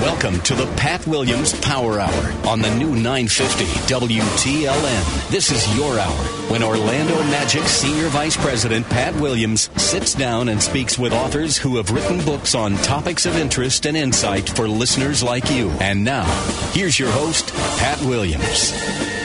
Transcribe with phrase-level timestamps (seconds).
[0.00, 5.30] Welcome to the Pat Williams Power Hour on the new 950 WTLN.
[5.30, 10.60] This is your hour when Orlando Magic Senior Vice President Pat Williams sits down and
[10.60, 15.22] speaks with authors who have written books on topics of interest and insight for listeners
[15.22, 15.70] like you.
[15.80, 16.24] And now,
[16.72, 19.21] here's your host, Pat Williams.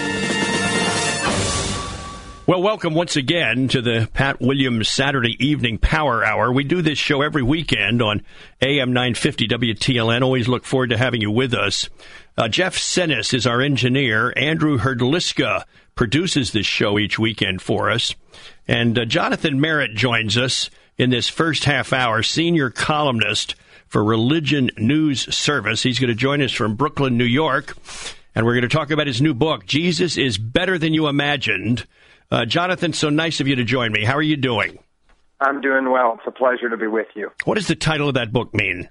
[2.48, 6.50] Well, welcome once again to the Pat Williams Saturday Evening Power Hour.
[6.50, 8.23] We do this show every weekend on
[8.62, 10.22] AM 950 WTLN.
[10.22, 11.90] Always look forward to having you with us.
[12.38, 14.31] Uh, Jeff Sennis is our engineer.
[14.38, 18.16] Andrew Herdliska produces this show each weekend for us.
[18.66, 23.56] And uh, Jonathan Merritt joins us in this first half hour, senior columnist
[23.88, 25.84] for Religion News Service.
[25.84, 27.75] He's going to join us from Brooklyn, New York.
[28.34, 31.86] And we're going to talk about his new book, Jesus is Better Than You Imagined
[32.31, 34.03] uh, Jonathan, so nice of you to join me.
[34.03, 34.80] How are you doing?
[35.39, 36.16] I'm doing well.
[36.17, 37.31] It's a pleasure to be with you.
[37.45, 38.89] What does the title of that book mean?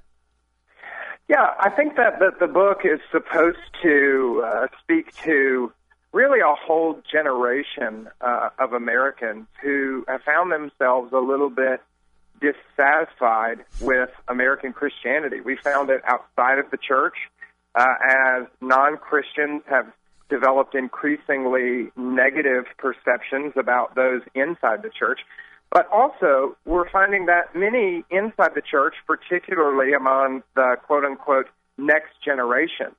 [1.28, 5.72] Yeah, I think that the, the book is supposed to uh, speak to
[6.12, 11.82] really a whole generation uh, of Americans who have found themselves a little bit
[12.40, 15.40] dissatisfied with American Christianity.
[15.40, 17.16] We found it outside of the church
[17.74, 19.92] uh, as non Christians have
[20.28, 25.20] developed increasingly negative perceptions about those inside the church.
[25.70, 32.20] But also, we're finding that many inside the church, particularly among the quote unquote next
[32.24, 32.94] generation,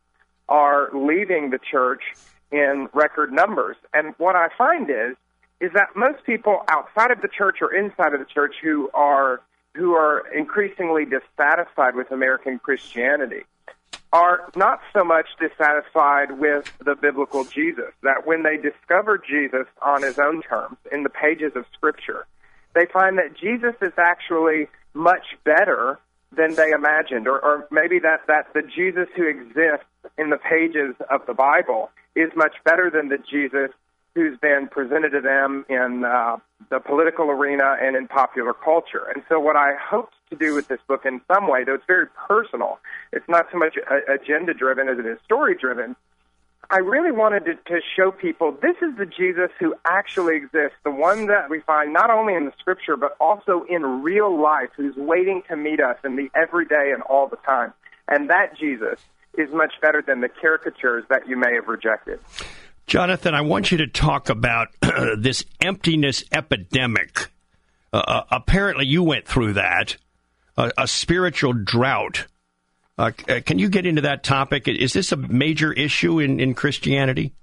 [0.49, 2.03] are leaving the church
[2.51, 3.77] in record numbers.
[3.93, 5.15] And what I find is,
[5.59, 9.41] is that most people outside of the church or inside of the church who are
[9.73, 13.43] who are increasingly dissatisfied with American Christianity
[14.13, 20.03] are not so much dissatisfied with the biblical Jesus, that when they discover Jesus on
[20.03, 22.25] his own terms in the pages of Scripture,
[22.73, 25.99] they find that Jesus is actually much better
[26.35, 29.85] than they imagined, or, or maybe that, that the Jesus who exists
[30.17, 33.71] in the pages of the Bible is much better than the Jesus
[34.17, 36.37] who's been presented to them in uh,
[36.71, 39.05] the political arena and in popular culture.
[39.13, 41.85] And so, what I hoped to do with this book in some way, though it's
[41.85, 42.79] very personal,
[43.13, 43.77] it's not so much
[44.11, 45.95] agenda driven as it is story driven.
[46.71, 50.91] I really wanted to, to show people this is the Jesus who actually exists, the
[50.91, 54.95] one that we find not only in the scripture, but also in real life, who's
[54.95, 57.71] waiting to meet us in the everyday and all the time.
[58.07, 58.99] And that Jesus
[59.37, 62.19] is much better than the caricatures that you may have rejected.
[62.87, 64.69] Jonathan, I want you to talk about
[65.17, 67.27] this emptiness epidemic.
[67.91, 69.97] Uh, uh, apparently, you went through that,
[70.55, 72.27] uh, a spiritual drought.
[72.97, 74.69] Uh, uh, can you get into that topic?
[74.69, 77.33] Is this a major issue in, in Christianity?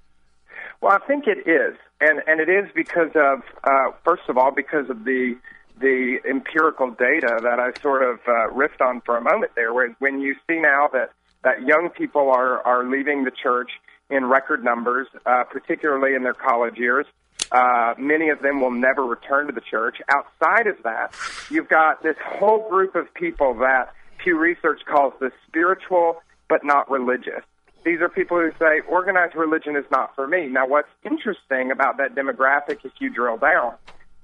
[0.81, 4.51] Well, I think it is, and and it is because of uh, first of all
[4.51, 5.37] because of the
[5.79, 8.21] the empirical data that I sort of
[8.55, 9.75] riffed on for a moment there.
[9.75, 11.13] Where when you see now that
[11.43, 13.71] that young people are are leaving the church
[14.15, 17.07] in record numbers, uh, particularly in their college years.
[17.51, 19.99] Uh, many of them will never return to the church.
[20.09, 21.15] Outside of that,
[21.51, 23.93] you've got this whole group of people that
[24.23, 27.43] Pew Research calls the spiritual but not religious.
[27.85, 30.47] These are people who say organized religion is not for me.
[30.47, 33.75] Now, what's interesting about that demographic, if you drill down,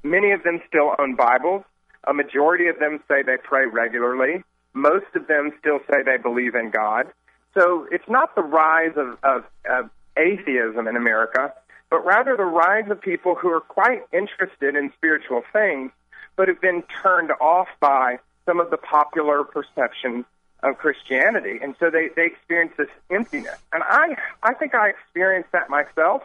[0.03, 1.65] many of them still own Bibles.
[2.05, 4.43] A majority of them say they pray regularly.
[4.73, 7.07] Most of them still say they believe in God.
[7.55, 11.53] So it's not the rise of, of, of atheism in America,
[11.91, 15.91] but rather the rise of people who are quite interested in spiritual things,
[16.37, 20.25] but have been turned off by some of the popular perceptions
[20.63, 21.59] of Christianity.
[21.61, 23.59] And so they, they experience this emptiness.
[23.73, 26.23] And I, I think I experienced that myself.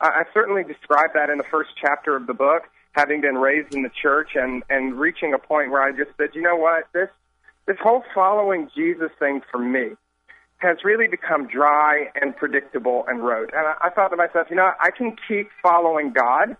[0.00, 3.74] I, I certainly described that in the first chapter of the book, having been raised
[3.74, 6.84] in the church and, and reaching a point where I just said, you know what,
[6.92, 7.08] this,
[7.66, 9.96] this whole following Jesus thing for me
[10.60, 13.50] has really become dry and predictable and rote.
[13.54, 16.56] And I, I thought to myself, you know, I can keep following God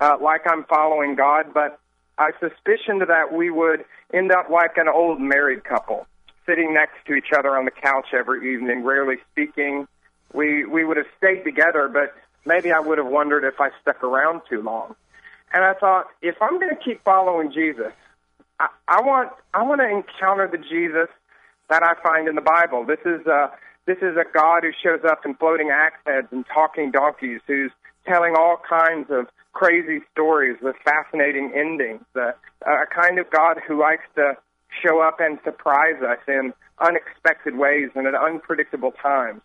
[0.00, 1.78] uh, like I'm following God, but
[2.18, 6.06] I suspicion that we would end up like an old married couple,
[6.46, 9.86] sitting next to each other on the couch every evening, rarely speaking.
[10.32, 12.14] We we would have stayed together, but
[12.44, 14.94] maybe I would have wondered if I stuck around too long.
[15.52, 17.92] And I thought, if I'm going to keep following Jesus,
[18.60, 21.08] I, I want I want to encounter the Jesus
[21.70, 22.84] that I find in the Bible.
[22.84, 23.50] This is a
[23.86, 27.72] this is a God who shows up in floating axe heads and talking donkeys, who's
[28.06, 32.04] telling all kinds of crazy stories with fascinating endings.
[32.14, 32.32] Uh,
[32.66, 34.34] a kind of God who likes to
[34.84, 39.40] show up and surprise us in unexpected ways and at unpredictable times.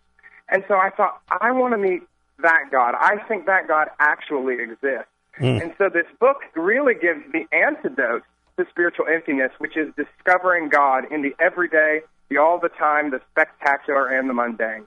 [0.48, 2.02] And so I thought, I want to meet
[2.42, 2.94] that God.
[2.98, 5.10] I think that God actually exists.
[5.40, 5.62] Mm.
[5.62, 8.22] And so this book really gives the antidote
[8.58, 13.20] to spiritual emptiness, which is discovering God in the everyday, the all the time, the
[13.30, 14.86] spectacular, and the mundane.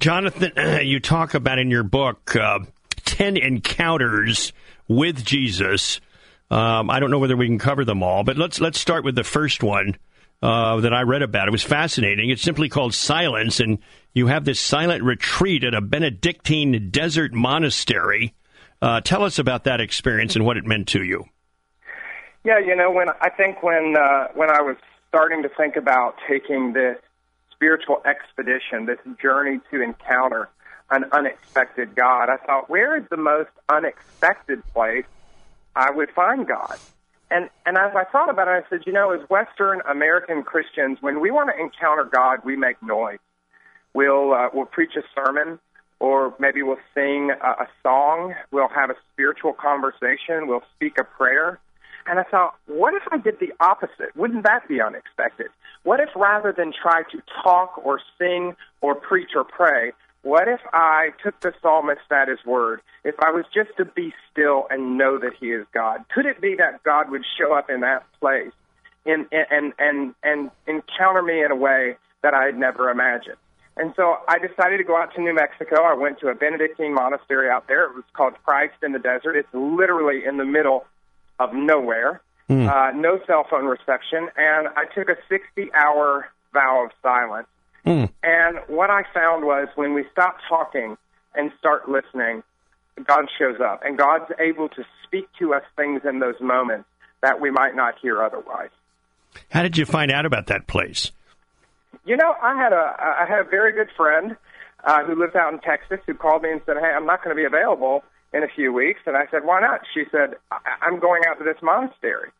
[0.00, 0.52] Jonathan,
[0.86, 2.60] you talk about in your book uh,
[3.04, 4.52] 10 encounters
[4.88, 6.00] with Jesus.
[6.50, 9.14] Um, I don't know whether we can cover them all, but let's let's start with
[9.14, 9.96] the first one
[10.42, 11.48] uh, that I read about.
[11.48, 12.30] It was fascinating.
[12.30, 13.78] It's simply called Silence, and
[14.12, 18.34] you have this silent retreat at a Benedictine desert monastery.
[18.82, 21.24] Uh, tell us about that experience and what it meant to you.
[22.44, 24.76] Yeah, you know, when I think when uh, when I was
[25.14, 26.98] starting to think about taking this
[27.52, 30.48] spiritual expedition, this journey to encounter
[30.90, 35.04] an unexpected God, I thought, where is the most unexpected place
[35.76, 36.78] I would find God?
[37.30, 40.98] And and as I thought about it, I said, you know, as Western American Christians,
[41.00, 43.18] when we want to encounter God, we make noise.
[43.94, 45.60] We'll uh, we'll preach a sermon,
[46.00, 48.34] or maybe we'll sing a, a song.
[48.50, 50.48] We'll have a spiritual conversation.
[50.48, 51.60] We'll speak a prayer.
[52.06, 54.14] And I thought, what if I did the opposite?
[54.14, 55.48] Wouldn't that be unexpected?
[55.84, 59.92] What if rather than try to talk or sing or preach or pray,
[60.22, 62.80] what if I took the psalmist at his word?
[63.04, 66.40] If I was just to be still and know that he is God, could it
[66.40, 68.52] be that God would show up in that place
[69.04, 73.36] and and and and encounter me in a way that I had never imagined?
[73.76, 75.82] And so I decided to go out to New Mexico.
[75.82, 77.84] I went to a Benedictine monastery out there.
[77.84, 79.36] It was called Christ in the Desert.
[79.36, 80.86] It's literally in the middle
[81.38, 82.68] of nowhere, mm.
[82.68, 87.48] uh, no cell phone reception, and I took a 60 hour vow of silence.
[87.86, 88.10] Mm.
[88.22, 90.96] And what I found was when we stop talking
[91.34, 92.42] and start listening,
[93.06, 96.88] God shows up, and God's able to speak to us things in those moments
[97.22, 98.70] that we might not hear otherwise.
[99.50, 101.10] How did you find out about that place?
[102.04, 104.36] You know, I had a I had a very good friend
[104.84, 107.34] uh, who lives out in Texas who called me and said, "Hey, I'm not going
[107.34, 108.04] to be available
[108.34, 109.00] in a few weeks.
[109.06, 109.80] And I said, why not?
[109.94, 110.34] She said,
[110.82, 112.30] I'm going out to this monastery.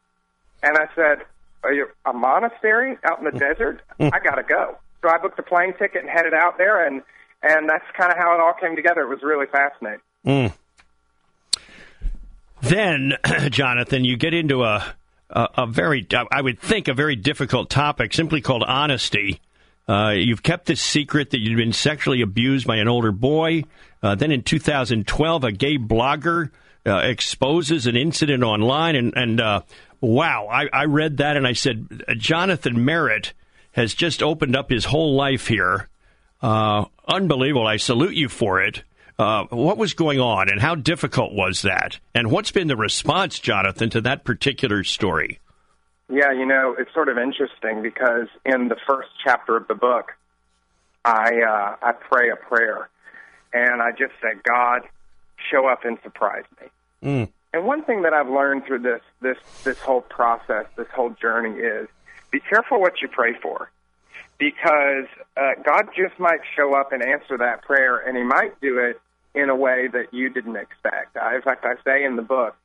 [0.62, 1.24] And I said,
[1.62, 3.80] are you a monastery out in the desert?
[3.98, 4.76] I got to go.
[5.02, 7.02] So I booked a plane ticket and headed out there, and
[7.42, 9.02] and that's kind of how it all came together.
[9.02, 10.00] It was really fascinating.
[10.24, 10.52] Mm.
[12.62, 13.12] Then,
[13.50, 14.94] Jonathan, you get into a,
[15.28, 19.42] a, a very, I would think, a very difficult topic, simply called honesty.
[19.86, 23.64] Uh, you've kept this secret that you've been sexually abused by an older boy.
[24.04, 26.50] Uh, then in 2012, a gay blogger
[26.86, 29.62] uh, exposes an incident online, and, and uh,
[30.02, 33.32] wow, I, I, read that and I said, Jonathan Merritt
[33.72, 35.88] has just opened up his whole life here.
[36.42, 37.66] Uh, unbelievable!
[37.66, 38.82] I salute you for it.
[39.18, 41.98] Uh, what was going on, and how difficult was that?
[42.14, 45.40] And what's been the response, Jonathan, to that particular story?
[46.10, 50.12] Yeah, you know, it's sort of interesting because in the first chapter of the book,
[51.06, 52.90] I uh, I pray a prayer,
[53.54, 54.82] and I just said, God,
[55.50, 56.68] show up and surprise me.
[57.08, 57.28] Mm.
[57.54, 61.60] And one thing that I've learned through this this this whole process, this whole journey,
[61.60, 61.88] is
[62.32, 63.70] be careful what you pray for,
[64.38, 65.06] because
[65.36, 69.00] uh, God just might show up and answer that prayer, and He might do it
[69.34, 71.16] in a way that you didn't expect.
[71.16, 72.56] I, in fact, I say in the book,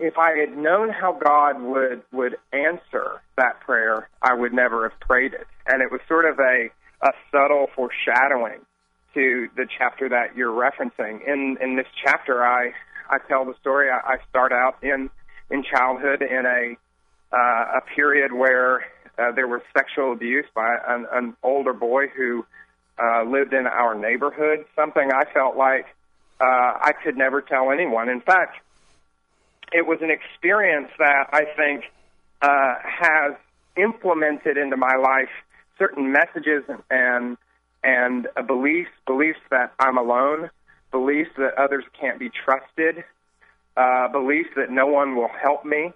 [0.00, 4.98] if I had known how God would would answer that prayer, I would never have
[4.98, 5.46] prayed it.
[5.68, 6.68] And it was sort of a
[7.00, 8.60] a subtle foreshadowing
[9.16, 11.26] to the chapter that you're referencing.
[11.26, 12.72] In in this chapter, I
[13.10, 13.90] I tell the story.
[13.90, 15.10] I, I start out in
[15.50, 16.76] in childhood in a
[17.32, 18.86] uh, a period where
[19.18, 22.44] uh, there was sexual abuse by an, an older boy who
[23.02, 24.64] uh, lived in our neighborhood.
[24.76, 25.86] Something I felt like
[26.40, 28.08] uh, I could never tell anyone.
[28.08, 28.58] In fact,
[29.72, 31.84] it was an experience that I think
[32.42, 33.34] uh, has
[33.76, 35.30] implemented into my life
[35.78, 37.36] certain messages and and,
[37.82, 40.50] and a belief, beliefs that I'm alone,
[40.90, 43.04] beliefs that others can't be trusted,
[43.76, 45.92] uh, beliefs that no one will help me.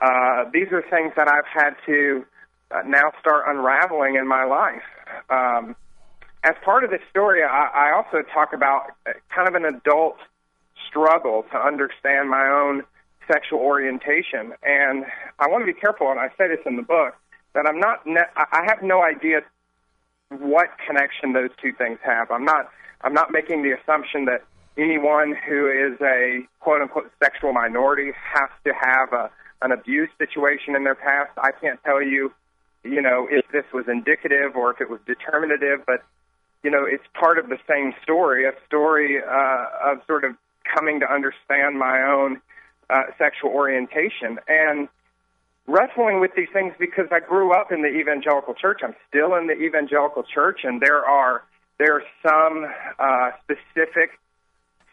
[0.00, 2.24] Uh, these are things that I've had to
[2.70, 4.82] uh, now start unraveling in my life.
[5.28, 5.76] Um,
[6.42, 10.16] as part of this story, I, I also talk about uh, kind of an adult
[10.88, 12.82] struggle to understand my own
[13.30, 14.54] sexual orientation.
[14.62, 15.04] And
[15.38, 17.14] I want to be careful, and I say this in the book,
[17.54, 19.42] that I'm not, ne- I have no idea
[20.30, 22.30] what connection those two things have.
[22.30, 22.70] I'm not,
[23.02, 24.42] I'm not making the assumption that
[24.78, 29.30] anyone who is a quote unquote sexual minority has to have a,
[29.62, 31.30] an abuse situation in their past.
[31.36, 32.32] I can't tell you
[32.82, 36.02] you know, if this was indicative or if it was determinative, but
[36.62, 40.32] you know, it's part of the same story, a story uh, of sort of
[40.64, 42.40] coming to understand my own
[42.88, 44.88] uh, sexual orientation and
[45.70, 48.80] wrestling with these things because I grew up in the evangelical church.
[48.82, 51.44] I'm still in the evangelical church, and there are
[51.78, 52.66] there are some
[52.98, 54.18] uh, specific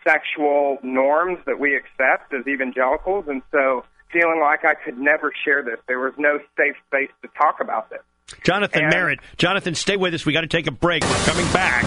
[0.07, 5.63] sexual norms that we accept as evangelicals, and so feeling like I could never share
[5.63, 5.79] this.
[5.87, 8.03] There was no safe space to talk about this.
[8.43, 9.19] Jonathan and, Merritt.
[9.37, 10.25] Jonathan, stay with us.
[10.25, 11.01] We got to take a break.
[11.03, 11.85] We're coming back.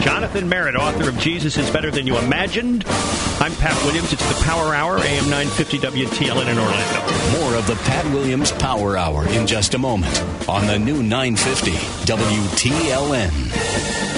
[0.00, 2.84] Jonathan Merritt, author of Jesus is Better Than You Imagined.
[2.86, 4.10] I'm Pat Williams.
[4.12, 7.40] It's the Power Hour, AM 950 WTLN in Orlando.
[7.40, 11.72] More of the Pat Williams Power Hour in just a moment on the new 950
[12.06, 14.11] WTLN.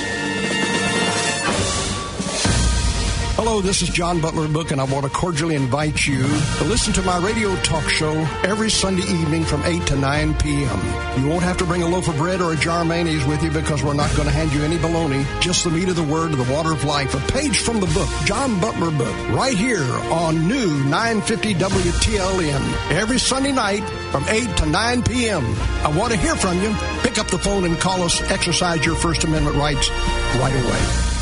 [3.37, 6.93] Hello, this is John Butler Book, and I want to cordially invite you to listen
[6.93, 8.13] to my radio talk show
[8.45, 11.21] every Sunday evening from 8 to 9 p.m.
[11.21, 13.43] You won't have to bring a loaf of bread or a jar of mayonnaise with
[13.43, 16.05] you because we're not going to hand you any bologna, just the meat of the
[16.05, 19.83] word, the water of life, a page from the book, John Butler Book, right here
[20.13, 25.45] on new 950 WTLN every Sunday night from 8 to 9 p.m.
[25.83, 26.73] I want to hear from you.
[27.03, 28.23] Pick up the phone and call us.
[28.31, 29.91] Exercise your First Amendment rights
[30.39, 31.14] right away.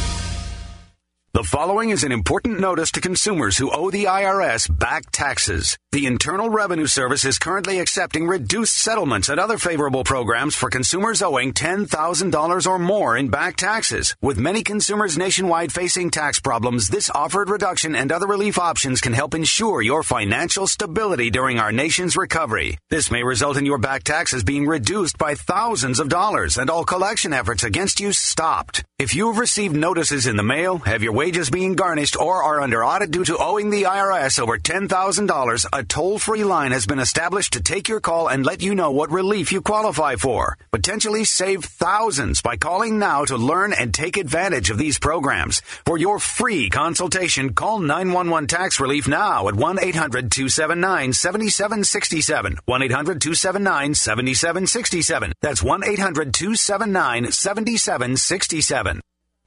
[1.34, 5.78] The following is an important notice to consumers who owe the IRS back taxes.
[5.90, 11.22] The Internal Revenue Service is currently accepting reduced settlements and other favorable programs for consumers
[11.22, 14.14] owing $10,000 or more in back taxes.
[14.20, 19.14] With many consumers nationwide facing tax problems, this offered reduction and other relief options can
[19.14, 22.76] help ensure your financial stability during our nation's recovery.
[22.90, 26.84] This may result in your back taxes being reduced by thousands of dollars and all
[26.84, 28.84] collection efforts against you stopped.
[28.98, 32.60] If you have received notices in the mail, have your wages being garnished, or are
[32.60, 36.98] under audit due to owing the IRS over $10,000, a toll free line has been
[36.98, 40.58] established to take your call and let you know what relief you qualify for.
[40.72, 45.60] Potentially save thousands by calling now to learn and take advantage of these programs.
[45.86, 52.58] For your free consultation, call 911 Tax Relief now at 1 800 279 7767.
[52.64, 55.32] 1 800 279 7767.
[55.40, 59.00] That's 1 800 279 7767.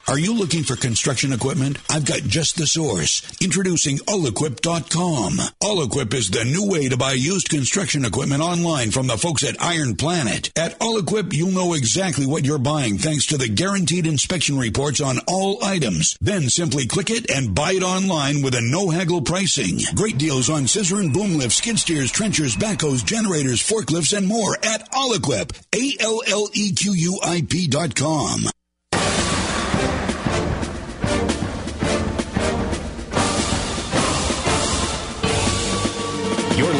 [0.07, 1.79] Are you looking for construction equipment?
[1.89, 3.23] I've got just the source.
[3.41, 5.39] Introducing Allequip.com.
[5.63, 9.59] Allequip is the new way to buy used construction equipment online from the folks at
[9.59, 10.51] Iron Planet.
[10.55, 15.17] At Allequip, you'll know exactly what you're buying thanks to the guaranteed inspection reports on
[15.27, 16.15] all items.
[16.21, 19.79] Then simply click it and buy it online with a no haggle pricing.
[19.95, 24.55] Great deals on scissor and boom lifts, skid steers, trenchers, backhoes, generators, forklifts, and more
[24.63, 25.51] at Allequip.
[25.73, 28.45] A-L-L-E-Q-U-I-P dot com.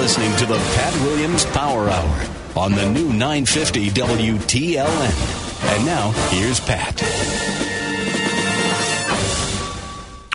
[0.06, 5.64] Listening to the Pat Williams Power Hour on the new 950 WTLN.
[5.76, 6.96] And now, here's Pat.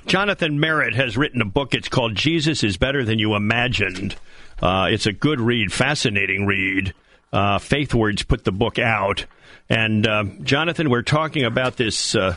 [0.07, 1.73] Jonathan Merritt has written a book.
[1.73, 4.17] It's called Jesus is Better Than You Imagined.
[4.61, 6.93] Uh, it's a good read, fascinating read.
[7.33, 9.25] Uh, Faithwords put the book out.
[9.69, 12.35] And uh, Jonathan, we're talking about this uh,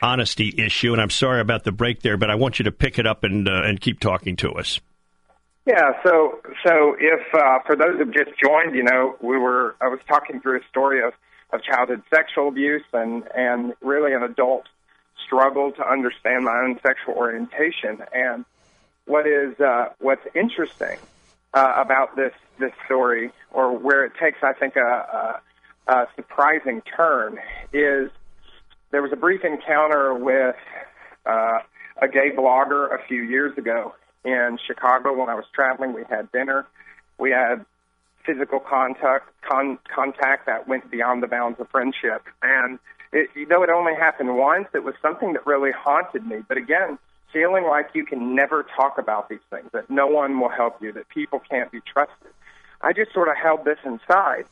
[0.00, 2.98] honesty issue, and I'm sorry about the break there, but I want you to pick
[2.98, 4.80] it up and uh, and keep talking to us.
[5.66, 9.88] Yeah, so so if uh, for those who've just joined, you know, we were I
[9.88, 11.14] was talking through a story of,
[11.52, 14.66] of childhood sexual abuse and and really an adult
[15.24, 18.02] struggle to understand my own sexual orientation.
[18.12, 18.44] And
[19.06, 20.98] what is uh, what's interesting
[21.54, 25.40] uh, about this this story, or where it takes, I think, a,
[25.88, 27.38] a, a surprising turn,
[27.72, 28.10] is
[28.90, 30.56] there was a brief encounter with
[31.24, 31.60] uh,
[32.02, 33.94] a gay blogger a few years ago
[34.24, 35.92] in Chicago when I was traveling.
[35.92, 36.66] We had dinner.
[37.18, 37.64] We had
[38.24, 42.22] physical contact con- contact that went beyond the bounds of friendship.
[42.42, 42.78] And
[43.12, 44.68] it, you know, it only happened once.
[44.74, 46.38] It was something that really haunted me.
[46.46, 46.98] But again,
[47.32, 50.92] feeling like you can never talk about these things, that no one will help you,
[50.92, 52.30] that people can't be trusted.
[52.80, 54.46] I just sort of held this inside.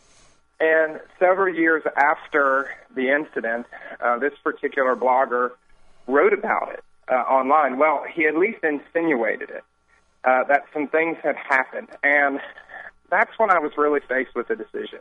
[0.60, 3.66] And several years after the incident,
[4.00, 5.50] uh, this particular blogger
[6.06, 7.78] wrote about it uh, online.
[7.78, 9.64] Well, he at least insinuated it
[10.24, 12.40] uh, that some things had happened, and
[13.10, 15.00] that's when I was really faced with a decision.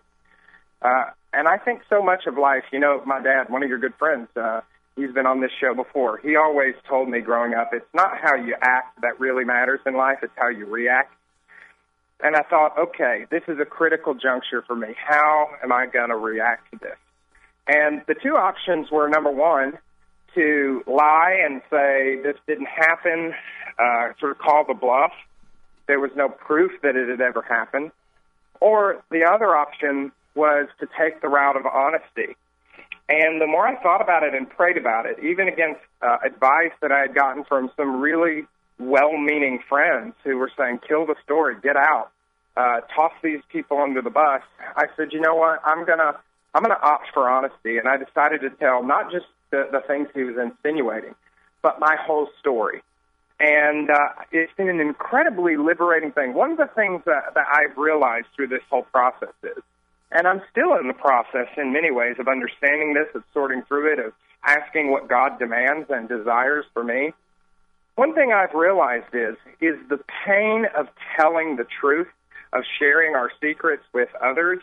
[0.82, 3.77] Uh, and I think so much of life, you know, my dad, one of your
[3.77, 4.62] good friends, uh,
[4.96, 6.18] he's been on this show before.
[6.18, 9.96] He always told me growing up, it's not how you act that really matters in
[9.96, 11.13] life, it's how you react.
[12.24, 14.89] And I thought, okay, this is a critical juncture for me.
[14.98, 16.98] How am I going to react to this?
[17.68, 19.77] And the two options were number one,
[20.36, 23.34] to lie and say this didn't happen,
[23.80, 25.12] uh, sort of call the bluff.
[25.88, 27.92] There was no proof that it had ever happened.
[28.60, 32.36] Or the other option was to take the route of honesty.
[33.10, 36.72] And the more I thought about it and prayed about it, even against uh, advice
[36.82, 38.46] that I had gotten from some really
[38.80, 42.12] well-meaning friends who were saying, "Kill the story, get out,
[42.56, 44.42] uh, toss these people under the bus,"
[44.78, 45.60] I said, "You know what?
[45.66, 46.18] I'm gonna
[46.56, 50.08] I'm gonna opt for honesty." And I decided to tell not just the, the things
[50.13, 51.15] he was insinuating,
[51.62, 52.81] but my whole story.
[53.39, 56.34] And uh, it's been an incredibly liberating thing.
[56.34, 59.63] One of the things that, that I've realized through this whole process is
[60.12, 63.93] and I'm still in the process in many ways of understanding this, of sorting through
[63.93, 64.13] it, of
[64.46, 67.13] asking what God demands and desires for me.
[67.96, 72.08] One thing I've realized is is the pain of telling the truth,
[72.51, 74.60] of sharing our secrets with others,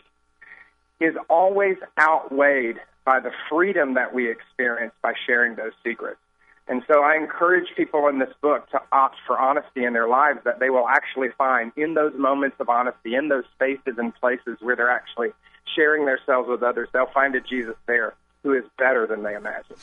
[0.99, 2.79] is always outweighed
[3.09, 6.19] by the freedom that we experience by sharing those secrets.
[6.67, 10.41] And so I encourage people in this book to opt for honesty in their lives
[10.45, 14.59] that they will actually find in those moments of honesty, in those spaces and places
[14.59, 15.29] where they're actually
[15.75, 18.13] sharing themselves with others, they'll find a Jesus there
[18.43, 19.75] who is better than they imagine.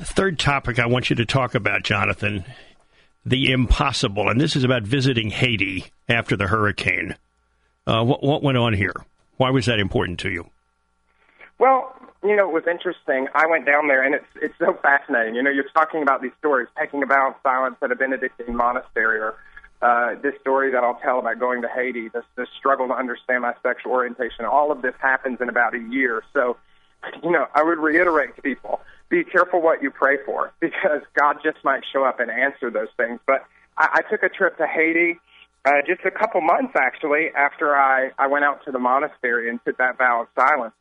[0.00, 2.44] The third topic I want you to talk about, Jonathan,
[3.24, 4.28] the impossible.
[4.28, 7.14] And this is about visiting Haiti after the hurricane.
[7.86, 8.96] Uh, what, what went on here?
[9.36, 10.50] Why was that important to you?
[11.62, 13.28] Well, you know, it was interesting.
[13.36, 15.36] I went down there, and it's it's so fascinating.
[15.36, 18.56] You know, you're talking about these stories, taking a vow of silence at a Benedictine
[18.56, 19.36] monastery, or
[19.80, 23.42] uh, this story that I'll tell about going to Haiti, this, this struggle to understand
[23.42, 24.44] my sexual orientation.
[24.44, 26.24] All of this happens in about a year.
[26.32, 26.56] So,
[27.22, 31.36] you know, I would reiterate to people: be careful what you pray for, because God
[31.44, 33.20] just might show up and answer those things.
[33.24, 33.46] But
[33.78, 35.20] I, I took a trip to Haiti.
[35.64, 39.60] Uh, just a couple months actually after I, I went out to the monastery and
[39.64, 40.74] took that vow of silence.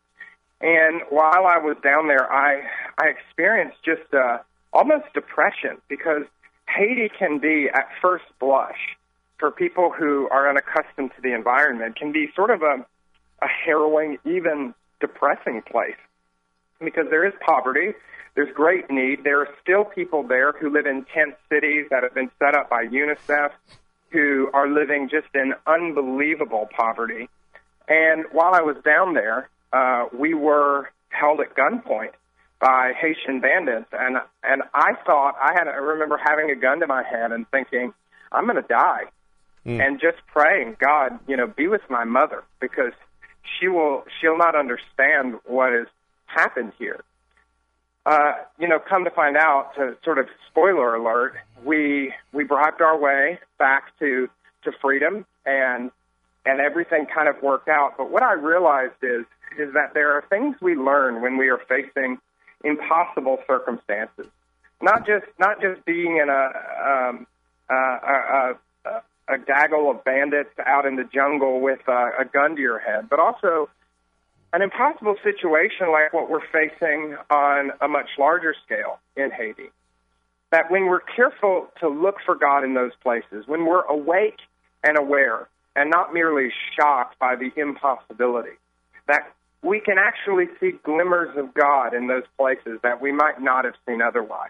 [0.61, 2.63] And while I was down there, I
[2.97, 4.39] I experienced just uh,
[4.71, 6.23] almost depression because
[6.69, 8.97] Haiti can be, at first blush,
[9.39, 12.85] for people who are unaccustomed to the environment, can be sort of a,
[13.41, 15.97] a harrowing, even depressing place
[16.79, 17.93] because there is poverty,
[18.35, 19.23] there's great need.
[19.23, 22.69] There are still people there who live in tent cities that have been set up
[22.69, 23.51] by UNICEF
[24.09, 27.29] who are living just in unbelievable poverty.
[27.87, 32.11] And while I was down there, uh, we were held at gunpoint
[32.59, 36.87] by Haitian bandits, and and I thought I had I remember having a gun to
[36.87, 37.93] my head and thinking
[38.31, 39.05] I'm going to die,
[39.65, 39.85] mm.
[39.85, 42.93] and just praying God, you know, be with my mother because
[43.59, 45.87] she will she'll not understand what has
[46.27, 47.03] happened here.
[48.05, 52.81] Uh, you know, come to find out, to sort of spoiler alert, we we bribed
[52.81, 54.29] our way back to
[54.63, 55.91] to freedom, and
[56.45, 57.93] and everything kind of worked out.
[57.97, 59.25] But what I realized is
[59.59, 62.17] is that there are things we learn when we are facing
[62.63, 64.27] impossible circumstances.
[64.81, 67.27] Not just not just being in a um,
[67.69, 68.53] uh, a,
[68.85, 69.01] a,
[69.35, 73.09] a gaggle of bandits out in the jungle with uh, a gun to your head,
[73.09, 73.69] but also
[74.53, 79.69] an impossible situation like what we're facing on a much larger scale in Haiti.
[80.51, 84.39] That when we're careful to look for God in those places, when we're awake
[84.83, 88.57] and aware and not merely shocked by the impossibility,
[89.07, 93.65] that we can actually see glimmers of God in those places that we might not
[93.65, 94.49] have seen otherwise.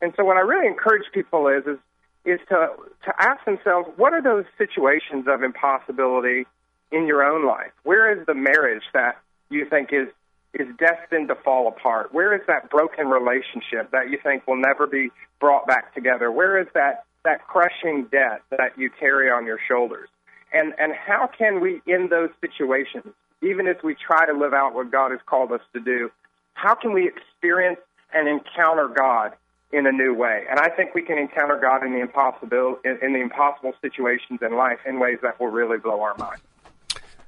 [0.00, 1.78] And so what I really encourage people is is
[2.24, 2.68] is to
[3.04, 6.46] to ask themselves what are those situations of impossibility
[6.92, 7.72] in your own life?
[7.82, 9.16] Where is the marriage that
[9.50, 10.08] you think is
[10.54, 12.14] is destined to fall apart?
[12.14, 16.30] Where is that broken relationship that you think will never be brought back together?
[16.30, 20.08] Where is that that crushing debt that you carry on your shoulders?
[20.54, 23.12] And and how can we in those situations
[23.42, 26.10] even as we try to live out what God has called us to do,
[26.54, 27.80] how can we experience
[28.12, 29.32] and encounter God
[29.72, 30.44] in a new way?
[30.48, 34.40] And I think we can encounter God in the impossible in, in the impossible situations
[34.42, 36.40] in life in ways that will really blow our mind.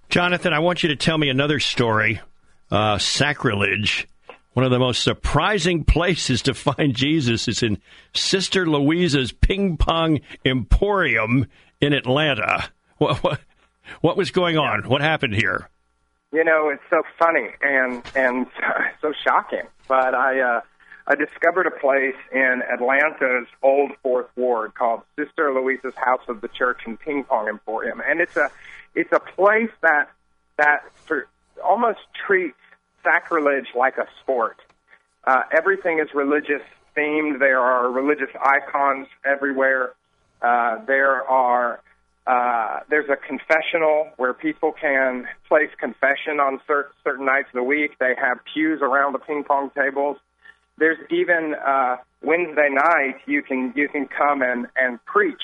[0.09, 2.21] Jonathan, I want you to tell me another story.
[2.71, 4.09] Uh, sacrilege.
[4.55, 7.79] One of the most surprising places to find Jesus is in
[8.15, 11.47] Sister Louisa's Ping Pong Emporium
[11.81, 12.71] in Atlanta.
[12.99, 13.41] What, what,
[14.01, 14.89] what was going on?
[14.89, 15.69] What happened here?
[16.33, 18.47] You know, it's so funny and and
[19.01, 19.67] so shocking.
[19.89, 20.61] But I uh,
[21.07, 26.49] I discovered a place in Atlanta's Old Fourth Ward called Sister Louisa's House of the
[26.49, 28.51] Church and Ping Pong Emporium, and it's a
[28.95, 30.11] it's a place that
[30.57, 31.29] that for,
[31.65, 32.57] almost treats
[33.05, 34.57] sacrilege like a sport.
[35.25, 36.63] Uh, everything is religious
[36.97, 37.39] themed.
[37.39, 39.93] There are religious icons everywhere.
[40.43, 41.81] Uh, there are
[42.27, 47.63] uh, there's a confessional where people can place confession on cert- certain nights of the
[47.63, 47.93] week.
[48.01, 50.17] They have pews around the ping pong tables.
[50.77, 55.43] There's even uh, Wednesday night you can you can come and and preach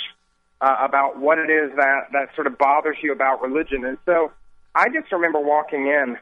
[0.60, 3.84] uh, about what it is that that sort of bothers you about religion.
[3.84, 4.32] And so
[4.74, 6.18] I just remember walking in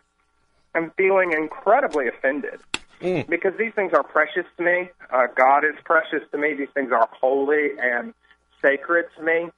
[0.75, 2.61] and feeling incredibly offended
[3.01, 3.27] mm.
[3.29, 4.90] because these things are precious to me.
[5.11, 6.55] Uh, God is precious to me.
[6.55, 8.12] These things are holy and
[8.62, 9.49] sacred to me.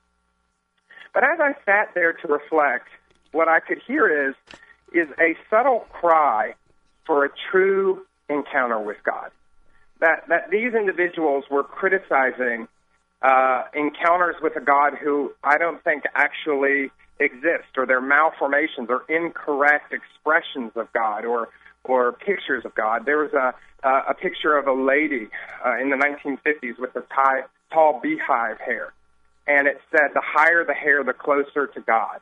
[1.14, 2.88] But as I sat there to reflect,
[3.32, 4.34] what I could hear is
[4.92, 6.54] is a subtle cry
[7.06, 9.30] for a true encounter with God.
[10.00, 12.68] That that these individuals were criticizing
[13.22, 19.04] uh, encounters with a God who I don't think actually exist, or their malformations or
[19.08, 21.48] incorrect expressions of God, or
[21.84, 23.06] or pictures of God.
[23.06, 23.54] There was a
[23.86, 25.28] uh, a picture of a lady
[25.64, 28.92] uh, in the 1950s with a tie, tall beehive hair,
[29.46, 32.20] and it said, "The higher the hair, the closer to God,"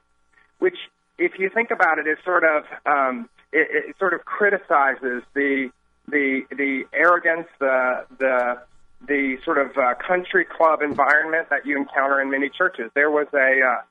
[0.59, 0.77] which
[1.19, 5.71] if you think about it, it sort of um, it, it sort of criticizes the
[6.09, 8.63] the the arrogance, the the
[9.07, 12.91] the sort of uh, country club environment that you encounter in many churches.
[12.95, 13.83] There was a uh,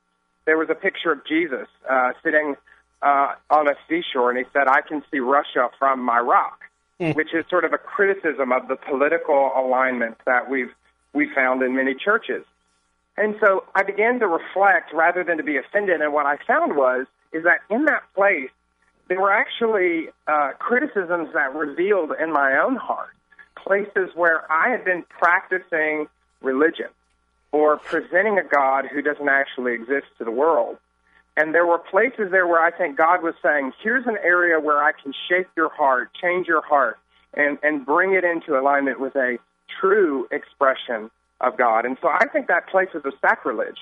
[0.45, 2.55] there was a picture of Jesus uh, sitting
[3.01, 6.61] uh, on a seashore, and he said, "I can see Russia from my rock,"
[6.99, 7.15] mm.
[7.15, 10.73] which is sort of a criticism of the political alignment that we've
[11.13, 12.43] we found in many churches.
[13.19, 15.99] And so I began to reflect rather than to be offended.
[16.01, 18.49] And what I found was is that in that place,
[19.09, 23.09] there were actually uh, criticisms that revealed in my own heart
[23.57, 26.07] places where I had been practicing
[26.41, 26.87] religion
[27.51, 30.77] or presenting a God who doesn't actually exist to the world.
[31.35, 34.81] And there were places there where I think God was saying, here's an area where
[34.81, 36.97] I can shape your heart, change your heart,
[37.33, 39.39] and, and bring it into alignment with a
[39.81, 41.85] true expression of God.
[41.85, 43.79] And so I think that places of sacrilege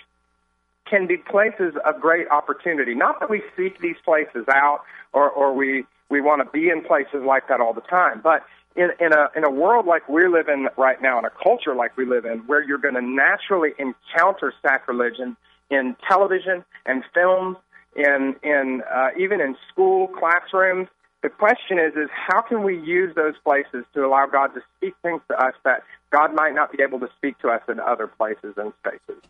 [0.89, 2.96] can be places of great opportunity.
[2.96, 4.82] Not that we seek these places out
[5.13, 8.43] or, or we, we want to be in places like that all the time, but
[8.76, 11.76] in, in, a, in a world like we live in right now, in a culture
[11.76, 15.36] like we live in, where you're going to naturally encounter sacrilege in,
[15.70, 17.58] in television and films,
[17.96, 20.88] in, in, uh, even in school classrooms,
[21.28, 24.94] the question is, is how can we use those places to allow God to speak
[25.02, 28.08] things to us that God might not be able to speak to us in other
[28.08, 29.22] places and spaces?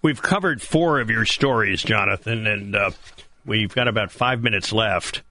[0.00, 2.90] We've covered four of your stories, Jonathan, and uh,
[3.44, 5.22] we've got about five minutes left.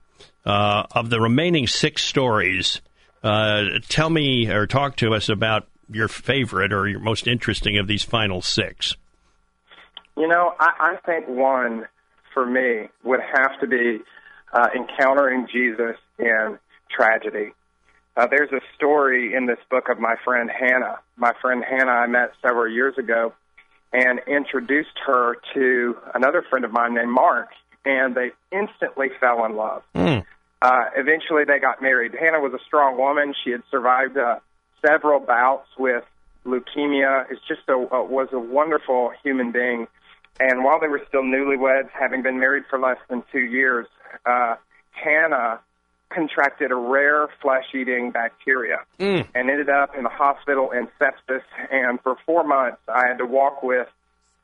[0.46, 2.80] Uh, of the remaining six stories,
[3.24, 7.88] uh, tell me or talk to us about your favorite or your most interesting of
[7.88, 8.94] these final six.
[10.16, 11.86] You know, I, I think one
[12.32, 14.04] for me would have to be
[14.54, 16.58] uh, encountering Jesus in
[16.90, 17.52] tragedy.
[18.16, 21.00] Uh, there's a story in this book of my friend Hannah.
[21.16, 23.34] My friend Hannah I met several years ago
[23.92, 27.48] and introduced her to another friend of mine named Mark,
[27.84, 29.82] and they instantly fell in love.
[29.94, 30.24] Mm.
[30.62, 32.14] Uh, eventually, they got married.
[32.18, 33.34] Hannah was a strong woman.
[33.44, 34.38] She had survived uh,
[34.86, 36.04] several bouts with
[36.46, 37.26] leukemia.
[37.30, 39.88] It's just a uh, was a wonderful human being.
[40.40, 43.86] And while they were still newlyweds, having been married for less than two years,
[44.26, 44.56] uh,
[44.92, 45.60] Hannah
[46.10, 49.26] contracted a rare flesh-eating bacteria mm.
[49.34, 51.42] and ended up in the hospital in sepsis.
[51.70, 53.88] And for four months, I had to walk with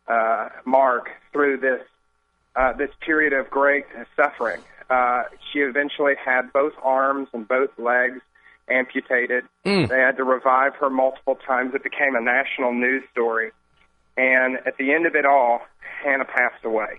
[0.09, 1.83] uh, Mark through this
[2.57, 3.85] uh, this period of great
[4.17, 4.61] suffering.
[4.91, 8.21] Uh, she eventually had both arms and both legs
[8.69, 9.45] amputated.
[9.65, 9.89] Mm.
[9.89, 11.75] They had to revive her multiple times.
[11.75, 13.53] It became a national news story.
[14.17, 15.61] And at the end of it all,
[16.03, 16.99] Hannah passed away.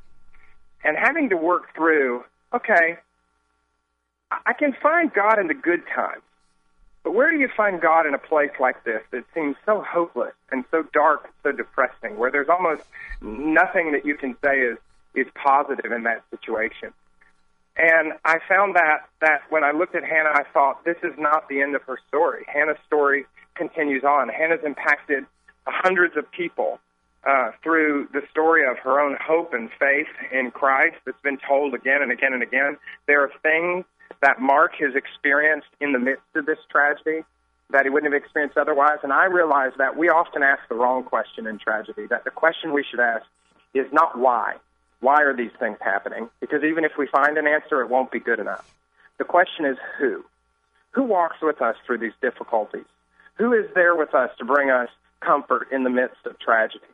[0.83, 2.23] And having to work through,
[2.53, 2.97] okay,
[4.45, 6.21] I can find God in the good times.
[7.03, 10.33] But where do you find God in a place like this that seems so hopeless
[10.51, 12.83] and so dark and so depressing, where there's almost
[13.21, 14.77] nothing that you can say is,
[15.15, 16.93] is positive in that situation?
[17.75, 21.49] And I found that, that when I looked at Hannah, I thought, this is not
[21.49, 22.45] the end of her story.
[22.47, 24.29] Hannah's story continues on.
[24.29, 25.25] Hannah's impacted
[25.65, 26.79] hundreds of people
[27.27, 31.73] uh, through the story of her own hope and faith in Christ that's been told
[31.73, 32.77] again and again and again.
[33.07, 33.85] There are things
[34.21, 37.23] that Mark has experienced in the midst of this tragedy
[37.71, 38.99] that he wouldn't have experienced otherwise.
[39.03, 42.73] And I realize that we often ask the wrong question in tragedy, that the question
[42.73, 43.25] we should ask
[43.73, 44.55] is not why.
[44.99, 46.29] Why are these things happening?
[46.39, 48.69] Because even if we find an answer, it won't be good enough.
[49.17, 50.23] The question is who?
[50.91, 52.85] Who walks with us through these difficulties?
[53.35, 54.89] Who is there with us to bring us
[55.21, 56.85] comfort in the midst of tragedy?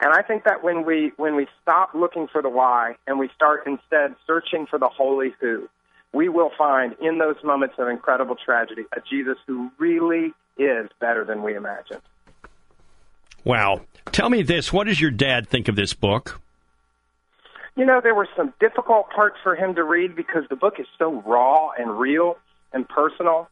[0.00, 3.30] And I think that when we when we stop looking for the why and we
[3.34, 5.68] start instead searching for the holy who,
[6.12, 11.24] we will find in those moments of incredible tragedy a Jesus who really is better
[11.24, 12.02] than we imagined.
[13.44, 13.82] Wow.
[14.12, 16.40] Tell me this what does your dad think of this book?
[17.76, 20.86] You know, there were some difficult parts for him to read because the book is
[20.98, 22.38] so raw and real
[22.72, 23.48] and personal.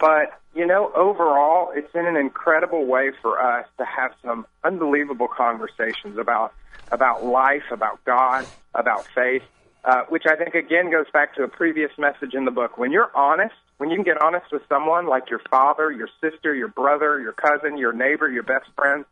[0.00, 5.28] But, you know, overall, it's in an incredible way for us to have some unbelievable
[5.28, 6.52] conversations about
[6.92, 9.42] about life, about God, about faith.
[9.84, 12.76] uh, which I think again goes back to a previous message in the book.
[12.76, 16.54] When you're honest, when you can get honest with someone like your father, your sister,
[16.54, 19.04] your brother, your cousin, your neighbor, your best friend,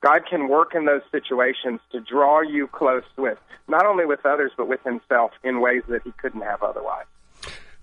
[0.00, 4.52] God can work in those situations to draw you close with, not only with others,
[4.56, 7.06] but with himself in ways that he couldn't have otherwise.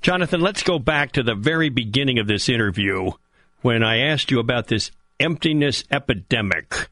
[0.01, 3.11] Jonathan, let's go back to the very beginning of this interview
[3.61, 6.87] when I asked you about this emptiness epidemic.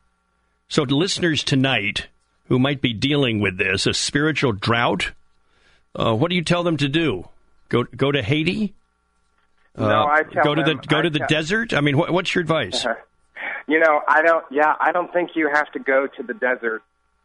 [0.67, 2.07] So, to listeners tonight
[2.49, 5.11] who might be dealing with this, a spiritual drought,
[5.95, 7.29] uh, what do you tell them to do?
[7.69, 8.73] Go go to Haiti?
[9.77, 11.73] Uh, no, I tell go to them, the go I to the tell, desert.
[11.73, 12.85] I mean, what, what's your advice?
[13.69, 14.45] You know, I don't.
[14.49, 16.83] Yeah, I don't think you have to go to the desert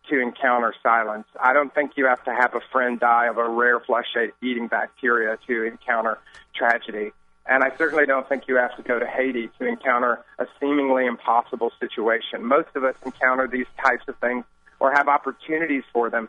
[0.08, 1.26] to encounter silence.
[1.40, 5.38] I don't think you have to have a friend die of a rare flesh-eating bacteria
[5.46, 6.18] to encounter
[6.54, 7.12] tragedy.
[7.46, 11.06] And I certainly don't think you have to go to Haiti to encounter a seemingly
[11.06, 12.44] impossible situation.
[12.44, 14.44] Most of us encounter these types of things
[14.78, 16.28] or have opportunities for them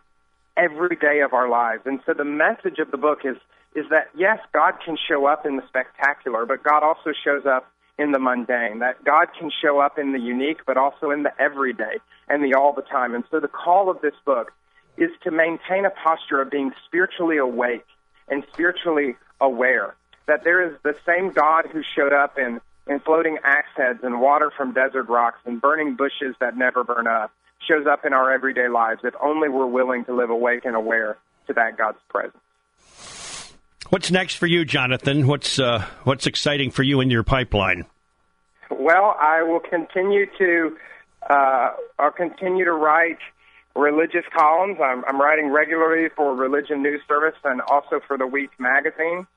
[0.57, 1.83] every day of our lives.
[1.85, 3.37] And so the message of the book is
[3.75, 7.72] is that yes, God can show up in the spectacular, but God also shows up
[7.97, 8.79] in the mundane.
[8.79, 12.57] That God can show up in the unique, but also in the everyday and the
[12.57, 13.15] all the time.
[13.15, 14.51] And so the call of this book
[14.97, 17.85] is to maintain a posture of being spiritually awake
[18.27, 19.95] and spiritually aware.
[20.27, 24.21] That there is the same God who showed up in, in floating axe heads and
[24.21, 27.31] water from desert rocks and burning bushes that never burn up
[27.67, 31.17] shows up in our everyday lives if only we're willing to live awake and aware
[31.47, 32.42] to that God's presence.
[33.93, 35.27] What's next for you, Jonathan?
[35.27, 37.85] What's uh, what's exciting for you in your pipeline?
[38.71, 40.75] Well, I will continue to
[41.29, 43.19] uh, I'll continue to write
[43.75, 44.79] religious columns.
[44.83, 49.27] I'm, I'm writing regularly for Religion News Service and also for the Week magazine.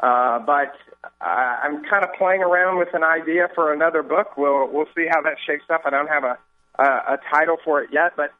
[0.00, 0.74] Uh, but
[1.22, 4.36] uh, I'm kind of playing around with an idea for another book.
[4.36, 5.84] We'll we'll see how that shapes up.
[5.86, 6.36] I don't have a
[6.78, 8.34] a, a title for it yet, but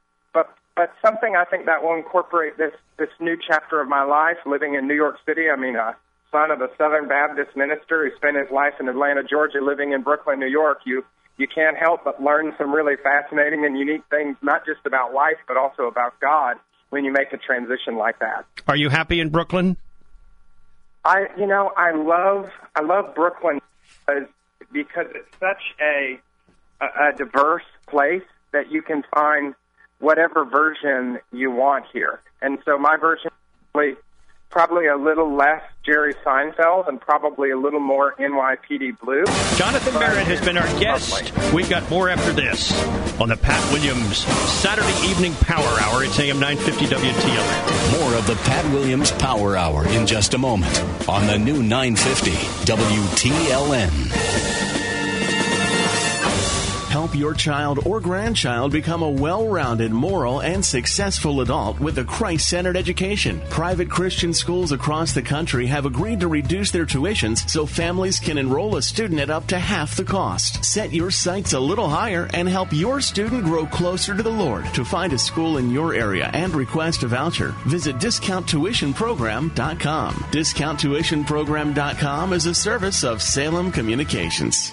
[0.77, 4.75] but something I think that will incorporate this this new chapter of my life, living
[4.75, 5.51] in New York City.
[5.51, 5.97] I mean, a
[6.31, 10.03] son of a Southern Baptist minister who spent his life in Atlanta, Georgia, living in
[10.03, 10.81] Brooklyn, New York.
[10.85, 11.05] You
[11.37, 15.39] you can't help but learn some really fascinating and unique things, not just about life,
[15.47, 16.57] but also about God
[16.91, 18.45] when you make a transition like that.
[18.69, 19.77] Are you happy in Brooklyn?
[21.05, 23.61] I, you know, I love I love Brooklyn
[24.07, 24.29] because,
[24.73, 26.19] because it's such a,
[26.81, 29.55] a a diverse place that you can find
[30.05, 32.21] whatever version you want here.
[32.43, 33.31] And so my version
[33.77, 33.97] is
[34.51, 39.25] probably a little less Jerry Seinfeld and probably a little more NYPD Blue.
[39.57, 41.33] Jonathan Merritt has been our guest.
[41.53, 42.73] We've got more after this
[43.19, 46.05] on the Pat Williams Saturday Evening Power Hour.
[46.05, 48.01] It's AM 950 WTLN.
[48.01, 52.31] More of the Pat Williams Power Hour in just a moment on the new 950
[52.71, 54.54] WTLN.
[56.95, 62.05] Help your child or grandchild become a well rounded, moral, and successful adult with a
[62.05, 63.43] Christ centered education.
[63.51, 68.39] Private Christian schools across the country have agreed to reduce their tuitions so families can
[68.39, 70.65] enroll a student at up to half the cost.
[70.65, 74.65] Set your sights a little higher and help your student grow closer to the Lord.
[74.75, 80.15] To find a school in your area and request a voucher, visit discounttuitionprogram.com.
[80.15, 84.73] Discounttuitionprogram.com is a service of Salem Communications.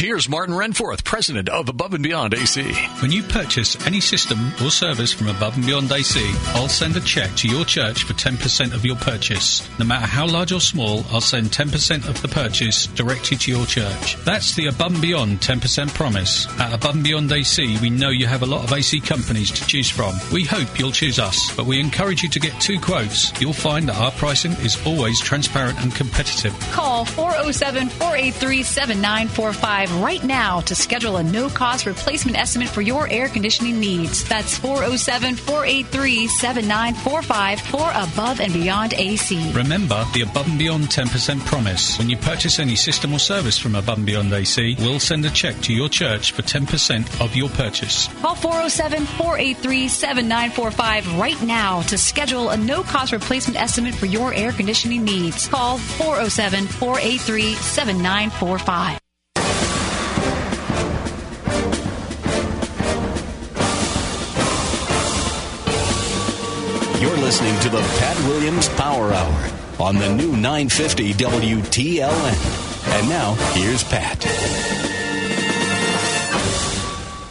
[0.00, 2.72] Here's Martin Renforth, president of Above and Beyond AC.
[3.02, 6.18] When you purchase any system or service from Above and Beyond AC,
[6.54, 9.68] I'll send a check to your church for 10% of your purchase.
[9.78, 13.66] No matter how large or small, I'll send 10% of the purchase directly to your
[13.66, 14.16] church.
[14.24, 16.46] That's the Above and Beyond 10% promise.
[16.58, 19.66] At Above and Beyond AC, we know you have a lot of AC companies to
[19.66, 20.14] choose from.
[20.32, 23.38] We hope you'll choose us, but we encourage you to get two quotes.
[23.38, 26.58] You'll find that our pricing is always transparent and competitive.
[26.70, 33.08] Call 407 483 7945 right now to schedule a no cost replacement estimate for your
[33.10, 34.24] air conditioning needs.
[34.28, 39.52] That's 407 483 7945 for Above and Beyond AC.
[39.52, 41.98] Remember the Above and Beyond 10% promise.
[41.98, 45.30] When you purchase any system or service from Above and Beyond AC, we'll send a
[45.30, 48.08] check to your church for 10% of your purchase.
[48.20, 54.32] Call 407 483 7945 right now to schedule a no cost replacement estimate for your
[54.34, 55.48] air conditioning needs.
[55.48, 58.99] Call 407 483 7945.
[67.30, 72.88] Listening to the Pat Williams Power Hour on the new 950 WTLN.
[72.92, 74.18] And now, here's Pat.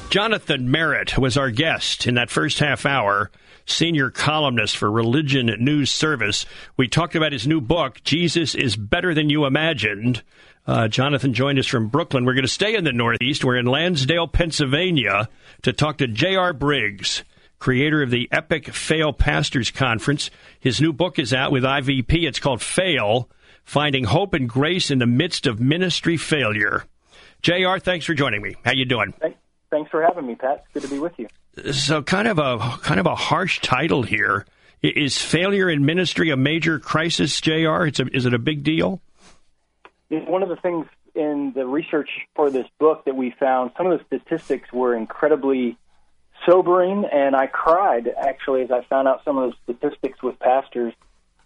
[0.10, 3.30] Jonathan Merritt was our guest in that first half hour,
[3.66, 6.46] senior columnist for Religion News Service.
[6.78, 10.24] We talked about his new book, Jesus is Better Than You Imagined.
[10.66, 12.24] Uh, Jonathan joined us from Brooklyn.
[12.24, 13.44] We're going to stay in the Northeast.
[13.44, 15.28] We're in Lansdale, Pennsylvania,
[15.64, 16.54] to talk to J.R.
[16.54, 17.26] Briggs,
[17.60, 20.32] creator of the Epic Fail Pastors Conference.
[20.60, 22.28] His new book is out with IVP.
[22.28, 23.30] It's called Fail
[23.64, 26.86] Finding Hope and Grace in the Midst of Ministry Failure.
[27.42, 28.56] JR, thanks for joining me.
[28.66, 29.14] How you doing?
[29.20, 29.38] Thanks.
[29.92, 30.66] For having me, Pat.
[30.66, 31.28] It's good to be with you.
[31.72, 34.48] So, kind of a kind of a harsh title here.
[34.82, 37.86] Is failure in ministry a major crisis, Jr.?
[37.86, 39.00] It's a, is it a big deal?
[40.10, 44.00] One of the things in the research for this book that we found, some of
[44.00, 45.78] the statistics were incredibly
[46.46, 50.94] sobering, and I cried actually as I found out some of the statistics with pastors.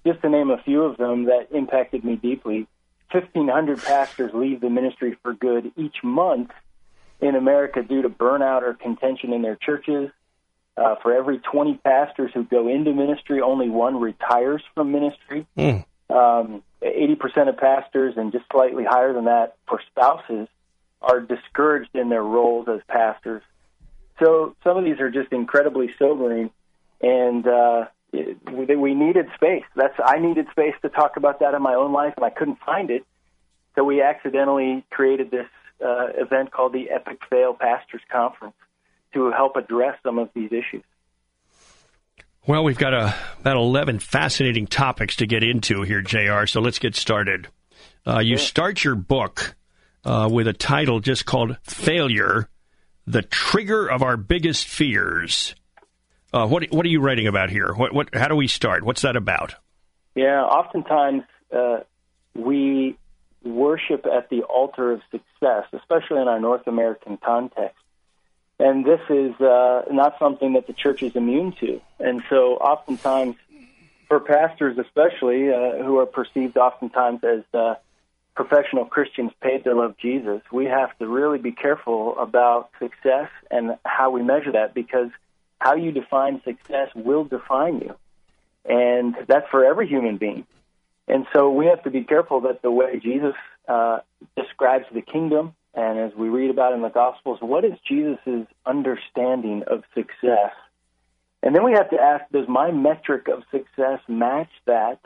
[0.06, 2.68] Just to name a few of them that impacted me deeply.
[3.12, 6.52] 1,500 pastors leave the ministry for good each month
[7.22, 10.10] in America due to burnout or contention in their churches.
[10.76, 15.46] Uh, for every 20 pastors who go into ministry, only one retires from ministry.
[15.58, 15.86] Mm.
[16.10, 20.48] Um, 80% of pastors, and just slightly higher than that for spouses,
[21.02, 23.44] are discouraged in their roles as pastors.
[24.19, 26.52] So some of these are just incredibly sobering,
[27.02, 29.63] and uh, we needed space.
[29.76, 32.60] That's I needed space to talk about that in my own life, and I couldn't
[32.65, 33.06] find it.
[33.76, 35.47] So we accidentally created this
[35.84, 38.56] uh, event called the Epic Fail Pastors Conference
[39.13, 40.84] to help address some of these issues.
[42.45, 46.80] Well, we've got a, about 11 fascinating topics to get into here, JR, so let's
[46.80, 47.47] get started.
[48.06, 49.56] Uh, you start your book
[50.04, 52.49] uh, with a title just called Failure
[53.06, 55.56] The Trigger of Our Biggest Fears.
[56.34, 57.74] Uh, what, what are you writing about here?
[57.74, 58.84] What, what, how do we start?
[58.84, 59.56] What's that about?
[60.16, 61.24] Yeah, oftentimes
[61.56, 61.82] uh,
[62.34, 62.98] we
[63.44, 67.78] worship at the altar of success, especially in our North American context.
[68.60, 71.82] And this is uh, not something that the church is immune to.
[72.00, 73.36] And so, oftentimes,
[74.08, 77.76] for pastors, especially uh, who are perceived oftentimes as uh,
[78.36, 83.78] professional Christians paid to love Jesus, we have to really be careful about success and
[83.86, 85.10] how we measure that because
[85.60, 87.96] how you define success will define you.
[88.65, 90.46] And that's for every human being.
[91.08, 93.36] And so we have to be careful that the way Jesus
[93.67, 94.00] uh,
[94.38, 99.63] describes the kingdom, and as we read about in the Gospels, what is Jesus' understanding
[99.67, 100.54] of success?
[101.41, 105.00] And then we have to ask, does my metric of success match that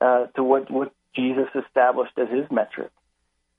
[0.00, 2.90] uh, to what, what Jesus established as his metric?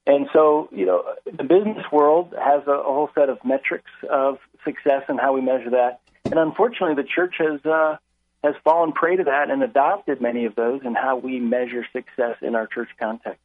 [0.05, 4.37] And so, you know, the business world has a, a whole set of metrics of
[4.65, 6.01] success and how we measure that.
[6.25, 7.97] And unfortunately, the church has uh,
[8.43, 12.37] has fallen prey to that and adopted many of those in how we measure success
[12.41, 13.39] in our church context.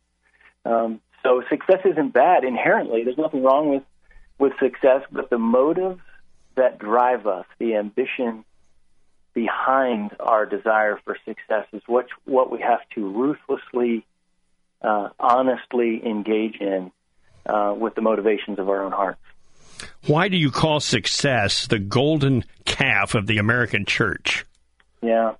[0.64, 3.04] Um, so success isn't bad inherently.
[3.04, 3.82] There's nothing wrong with
[4.38, 6.00] with success, but the motives
[6.56, 8.44] that drive us, the ambition
[9.38, 14.04] behind our desire for success, is what what we have to ruthlessly,
[14.82, 16.90] uh, honestly engage in
[17.46, 19.20] uh, with the motivations of our own hearts.
[20.08, 24.44] Why do you call success the golden calf of the American church?
[25.02, 25.34] Yeah,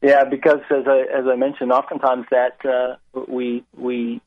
[0.00, 4.20] yeah, because as I as I mentioned, oftentimes that uh, we we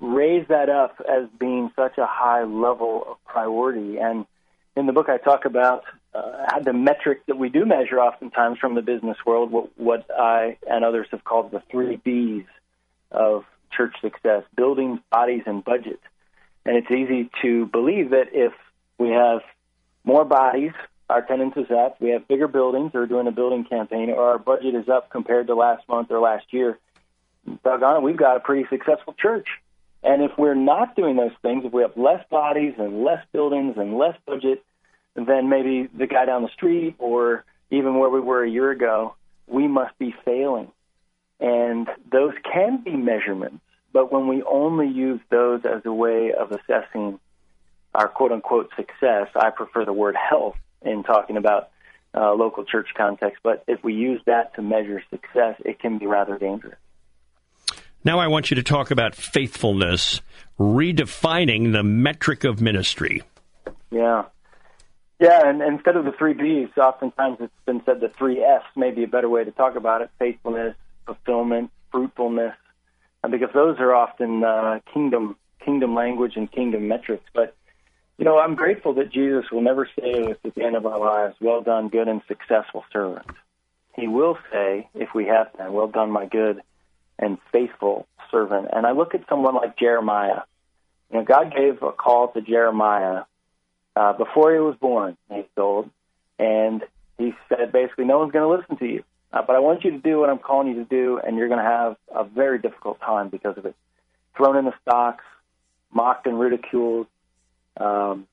[0.00, 4.24] raise that up as being such a high level of priority, and
[4.74, 8.74] in the book I talk about uh, the metric that we do measure oftentimes from
[8.74, 12.44] the business world, what, what I and others have called the three B's
[13.10, 16.00] of church success: buildings, bodies, and budget.
[16.64, 18.52] And it's easy to believe that if
[18.98, 19.40] we have
[20.04, 20.72] more bodies,
[21.10, 24.38] our attendance is up, we have bigger buildings, or doing a building campaign, or our
[24.38, 26.78] budget is up compared to last month or last year,
[27.64, 29.48] doggone it, we've got a pretty successful church.
[30.02, 33.76] And if we're not doing those things, if we have less bodies and less buildings
[33.78, 34.62] and less budget
[35.14, 39.14] than maybe the guy down the street or even where we were a year ago,
[39.46, 40.70] we must be failing.
[41.40, 43.60] And those can be measurements,
[43.92, 47.18] but when we only use those as a way of assessing
[47.94, 51.70] our quote unquote success, I prefer the word health in talking about
[52.14, 53.40] uh, local church context.
[53.42, 56.78] But if we use that to measure success, it can be rather dangerous.
[58.04, 60.20] Now I want you to talk about faithfulness,
[60.58, 63.22] redefining the metric of ministry.
[63.90, 64.24] Yeah.
[65.20, 68.90] Yeah, and, instead of the three B's, oftentimes it's been said the three F's may
[68.90, 72.54] be a better way to talk about it faithfulness, fulfillment, fruitfulness,
[73.30, 77.24] because those are often uh, kingdom kingdom language and kingdom metrics.
[77.32, 77.56] But
[78.18, 80.84] you know, I'm grateful that Jesus will never say to us at the end of
[80.84, 83.26] our lives, "Well done, good and successful servant."
[83.96, 86.60] he will say, if we have done, well done, my good
[87.18, 88.68] and faithful servant.
[88.72, 90.42] And I look at someone like Jeremiah.
[91.10, 93.22] You know, God gave a call to Jeremiah
[93.96, 95.90] uh, before he was born, he's told,
[96.38, 96.82] and
[97.18, 99.04] he said basically, no one's going to listen to you.
[99.32, 101.48] Uh, but I want you to do what I'm calling you to do, and you're
[101.48, 103.74] going to have a very difficult time because of it.
[104.36, 105.24] Thrown in the stocks,
[105.92, 107.06] mocked and ridiculed,
[107.76, 108.26] um,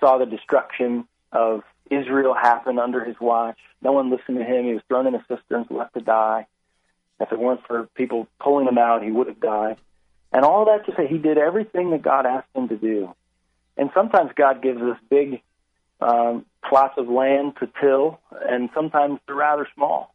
[0.00, 3.58] saw the destruction of Israel happen under his watch.
[3.82, 4.64] No one listened to him.
[4.64, 6.46] He was thrown into cisterns, left to die.
[7.20, 9.76] If it weren't for people pulling him out, he would have died.
[10.32, 13.14] And all that to say, he did everything that God asked him to do.
[13.80, 15.40] And sometimes God gives us big
[16.02, 20.14] um, plots of land to till, and sometimes they're rather small.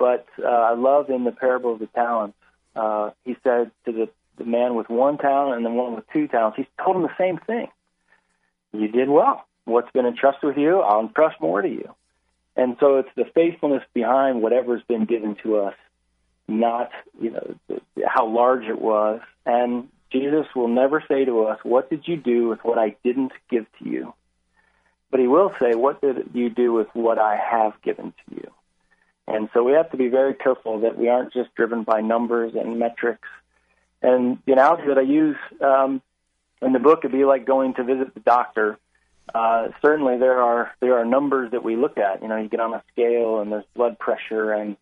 [0.00, 2.36] But uh, I love in the parable of the talents,
[2.74, 6.26] uh, he said to the, the man with one talent and the one with two
[6.26, 7.68] talents, he told him the same thing.
[8.72, 9.46] You did well.
[9.64, 11.94] What's been entrusted with you, I'll entrust more to you.
[12.56, 15.74] And so it's the faithfulness behind whatever's been given to us
[16.48, 16.90] not
[17.20, 19.20] you know how large it was.
[19.46, 23.32] And Jesus will never say to us, "What did you do with what I didn't
[23.50, 24.14] give to you?"
[25.10, 28.50] But he will say, "What did you do with what I have given to you?"
[29.26, 32.54] And so we have to be very careful that we aren't just driven by numbers
[32.54, 33.28] and metrics.
[34.00, 36.00] And the analogy that I use um,
[36.62, 38.78] in the book would be like going to visit the doctor.
[39.34, 42.22] Uh, certainly, there are there are numbers that we look at.
[42.22, 44.76] You know, you get on a scale, and there's blood pressure and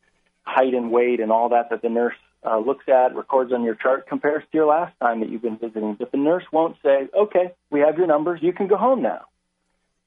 [0.44, 2.14] height and weight and all that that the nurse
[2.46, 5.58] uh, looks at, records on your chart, compares to your last time that you've been
[5.58, 5.94] visiting.
[5.94, 9.22] But the nurse won't say, okay, we have your numbers, you can go home now.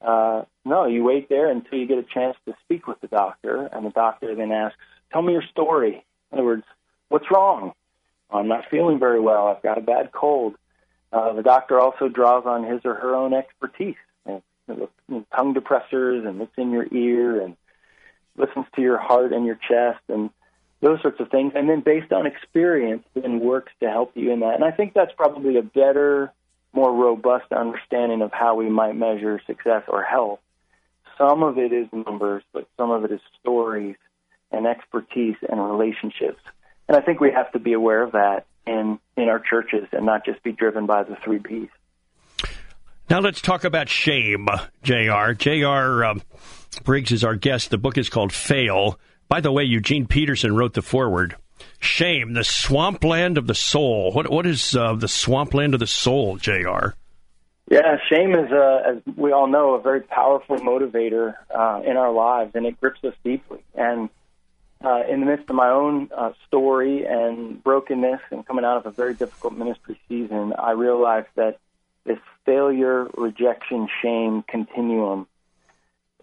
[0.01, 3.67] Uh, no, you wait there until you get a chance to speak with the doctor,
[3.73, 4.77] and the doctor then asks,
[5.11, 6.05] tell me your story.
[6.31, 6.63] In other words,
[7.09, 7.73] what's wrong?
[8.31, 9.47] I'm not feeling very well.
[9.47, 10.55] I've got a bad cold.
[11.11, 13.95] Uh, the doctor also draws on his or her own expertise.
[14.25, 17.57] And, you know, tongue depressors and looks in your ear and
[18.37, 20.29] listens to your heart and your chest and
[20.81, 21.53] those sorts of things.
[21.55, 24.55] And then based on experience, then works to help you in that.
[24.55, 26.31] And I think that's probably a better,
[26.73, 30.39] more robust understanding of how we might measure success or health.
[31.17, 33.97] Some of it is numbers, but some of it is stories
[34.51, 36.39] and expertise and relationships.
[36.87, 40.05] And I think we have to be aware of that in, in our churches and
[40.05, 41.67] not just be driven by the three B's.
[43.09, 44.47] Now let's talk about shame,
[44.83, 45.31] JR.
[45.33, 46.21] JR um,
[46.83, 47.71] Briggs is our guest.
[47.71, 48.99] The book is called Fail.
[49.29, 51.35] By the way, Eugene Peterson wrote the foreword.
[51.79, 54.11] Shame, the swampland of the soul.
[54.11, 56.95] What what is uh, the swampland of the soul, Jr.
[57.69, 62.11] Yeah, shame is, uh, as we all know, a very powerful motivator uh, in our
[62.11, 63.59] lives, and it grips us deeply.
[63.75, 64.09] And
[64.83, 68.87] uh, in the midst of my own uh, story and brokenness, and coming out of
[68.87, 71.59] a very difficult ministry season, I realized that
[72.05, 75.27] this failure, rejection, shame continuum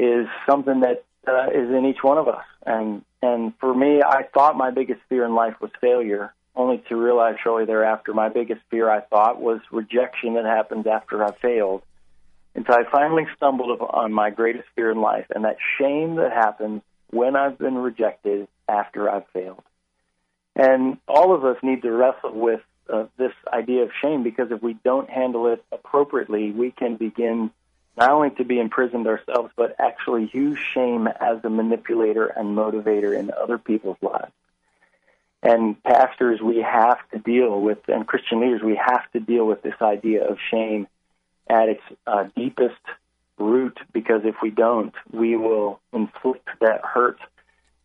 [0.01, 2.45] is something that uh, is in each one of us.
[2.65, 6.97] And and for me, I thought my biggest fear in life was failure, only to
[6.97, 11.83] realize shortly thereafter my biggest fear I thought was rejection that happens after I failed.
[12.55, 16.83] Until I finally stumbled upon my greatest fear in life, and that shame that happens
[17.11, 19.63] when I've been rejected after I've failed.
[20.55, 22.61] And all of us need to wrestle with
[22.93, 27.51] uh, this idea of shame because if we don't handle it appropriately, we can begin
[27.97, 33.19] not only to be imprisoned ourselves, but actually use shame as a manipulator and motivator
[33.19, 34.33] in other people's lives.
[35.43, 39.63] And pastors, we have to deal with, and Christian leaders, we have to deal with
[39.63, 40.89] this idea of shame
[41.49, 42.81] at its uh, deepest
[43.39, 47.19] root, because if we don't, we will inflict that hurt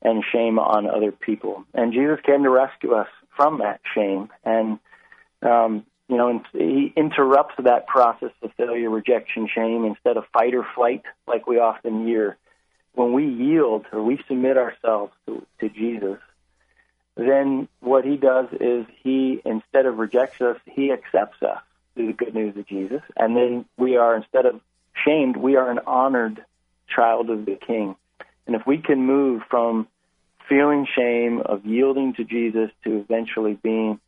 [0.02, 1.64] and shame on other people.
[1.74, 4.30] And Jesus came to rescue us from that shame.
[4.44, 4.80] And
[5.44, 10.54] um, you know, and he interrupts that process of failure, rejection, shame instead of fight
[10.54, 12.38] or flight like we often hear.
[12.94, 16.20] When we yield or we submit ourselves to, to Jesus,
[17.16, 21.62] then what he does is he, instead of rejects us, he accepts us
[21.96, 23.02] through the good news of Jesus.
[23.16, 24.60] And then we are, instead of
[25.06, 26.44] shamed, we are an honored
[26.94, 27.96] child of the King.
[28.48, 29.88] And if we can move from
[30.50, 34.02] feeling shame of yielding to Jesus to eventually being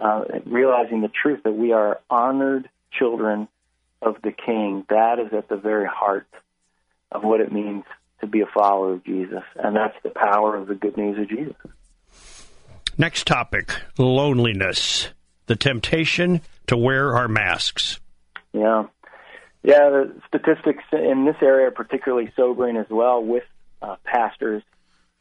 [0.00, 3.48] uh, realizing the truth that we are honored children
[4.02, 4.84] of the King.
[4.88, 6.26] That is at the very heart
[7.12, 7.84] of what it means
[8.20, 11.28] to be a follower of Jesus, and that's the power of the good news of
[11.28, 11.56] Jesus.
[12.98, 15.08] Next topic loneliness,
[15.46, 17.98] the temptation to wear our masks.
[18.52, 18.84] Yeah.
[19.62, 23.44] Yeah, the statistics in this area are particularly sobering as well with
[23.82, 24.62] uh, pastors.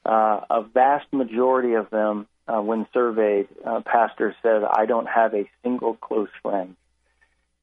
[0.06, 5.34] Uh, a vast majority of them uh, when surveyed, uh, pastors said, I don't have
[5.34, 6.76] a single close friend.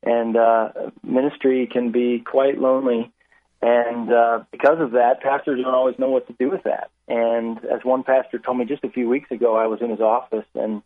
[0.03, 0.69] And uh,
[1.03, 3.13] ministry can be quite lonely.
[3.61, 6.91] And uh, because of that, pastors don't always know what to do with that.
[7.09, 10.01] And as one pastor told me just a few weeks ago, I was in his
[10.01, 10.83] office and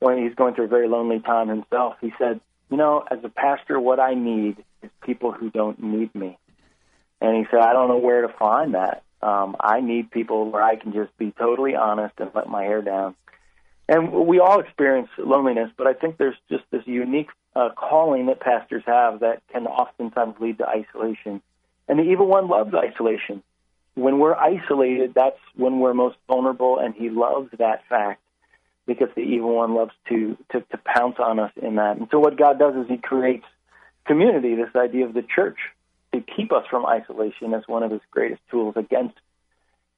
[0.00, 2.40] when he's going through a very lonely time himself, he said,
[2.70, 6.38] You know, as a pastor, what I need is people who don't need me.
[7.20, 9.02] And he said, I don't know where to find that.
[9.22, 12.80] Um, I need people where I can just be totally honest and let my hair
[12.80, 13.14] down.
[13.90, 18.38] And we all experience loneliness, but I think there's just this unique uh, calling that
[18.38, 21.42] pastors have that can oftentimes lead to isolation.
[21.88, 23.42] And the evil one loves isolation.
[23.96, 28.22] When we're isolated, that's when we're most vulnerable, and he loves that fact
[28.86, 31.96] because the evil one loves to, to, to pounce on us in that.
[31.96, 33.46] And so what God does is he creates
[34.06, 35.58] community, this idea of the church,
[36.12, 39.16] to keep us from isolation as one of his greatest tools against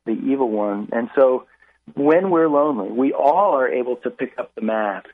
[0.06, 0.88] the evil one.
[0.92, 1.46] And so
[1.94, 5.08] when we're lonely, we all are able to pick up the mask,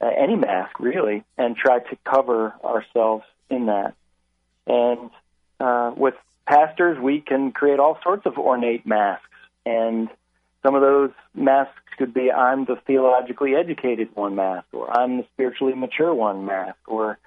[0.00, 3.94] uh, any mask really, and try to cover ourselves in that.
[4.66, 5.10] And
[5.60, 6.14] uh, with
[6.46, 9.28] pastors, we can create all sorts of ornate masks.
[9.64, 10.08] And
[10.62, 15.26] some of those masks could be I'm the theologically educated one mask, or I'm the
[15.34, 17.18] spiritually mature one mask, or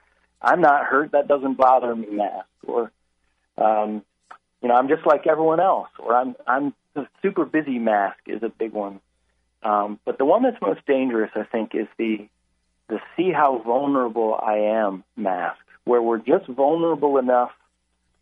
[0.41, 2.91] I'm not hurt, that doesn't bother me mask, or
[3.57, 4.03] um,
[4.65, 8.41] you know, I'm just like everyone else, or I'm I'm the super busy mask is
[8.41, 8.99] a big one.
[9.61, 12.27] Um, but the one that's most dangerous, I think, is the
[12.87, 17.51] the see how vulnerable I am mask, where we're just vulnerable enough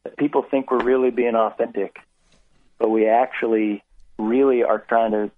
[0.03, 1.95] that people think we're really being authentic,
[2.77, 3.81] but we actually
[4.19, 5.31] really are trying to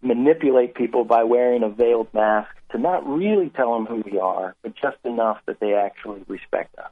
[0.00, 4.56] manipulate people by wearing a veiled mask to not really tell them who we are,
[4.62, 6.90] but just enough that they actually respect us.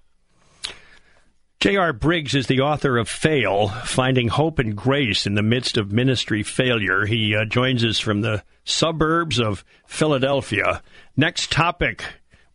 [1.60, 1.92] J.R.
[1.92, 6.42] Briggs is the author of Fail, Finding Hope and Grace in the Midst of Ministry
[6.42, 7.04] Failure.
[7.04, 10.82] He uh, joins us from the suburbs of Philadelphia.
[11.18, 12.02] Next topic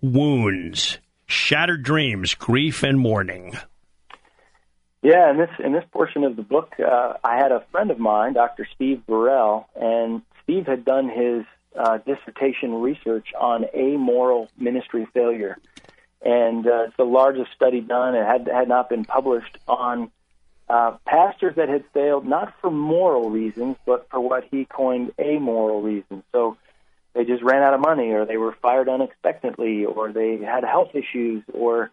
[0.02, 0.98] wounds,
[1.28, 3.56] shattered dreams, grief, and mourning.
[5.04, 8.00] Yeah, in this in this portion of the book, uh, I had a friend of
[8.00, 8.68] mine, Dr.
[8.74, 11.44] Steve Burrell, and Steve had done his
[11.78, 15.60] uh, dissertation research on amoral ministry failure
[16.26, 18.16] and uh, it's the largest study done.
[18.16, 20.12] It had had not been published on
[20.68, 25.84] uh, pastors that had failed not for moral reasons, but for what he coined amoral
[25.84, 26.24] reasons.
[26.32, 26.58] So
[27.14, 30.96] they just ran out of money, or they were fired unexpectedly, or they had health
[30.96, 31.92] issues, or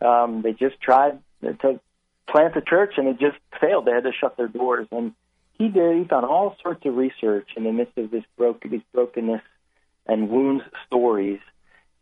[0.00, 1.80] um, they just tried to
[2.26, 3.86] plant a church and it just failed.
[3.86, 4.86] They had to shut their doors.
[4.92, 5.14] And
[5.58, 5.96] he did.
[5.96, 9.42] He found all sorts of research in the midst of this broken, these brokenness
[10.06, 11.40] and wounds stories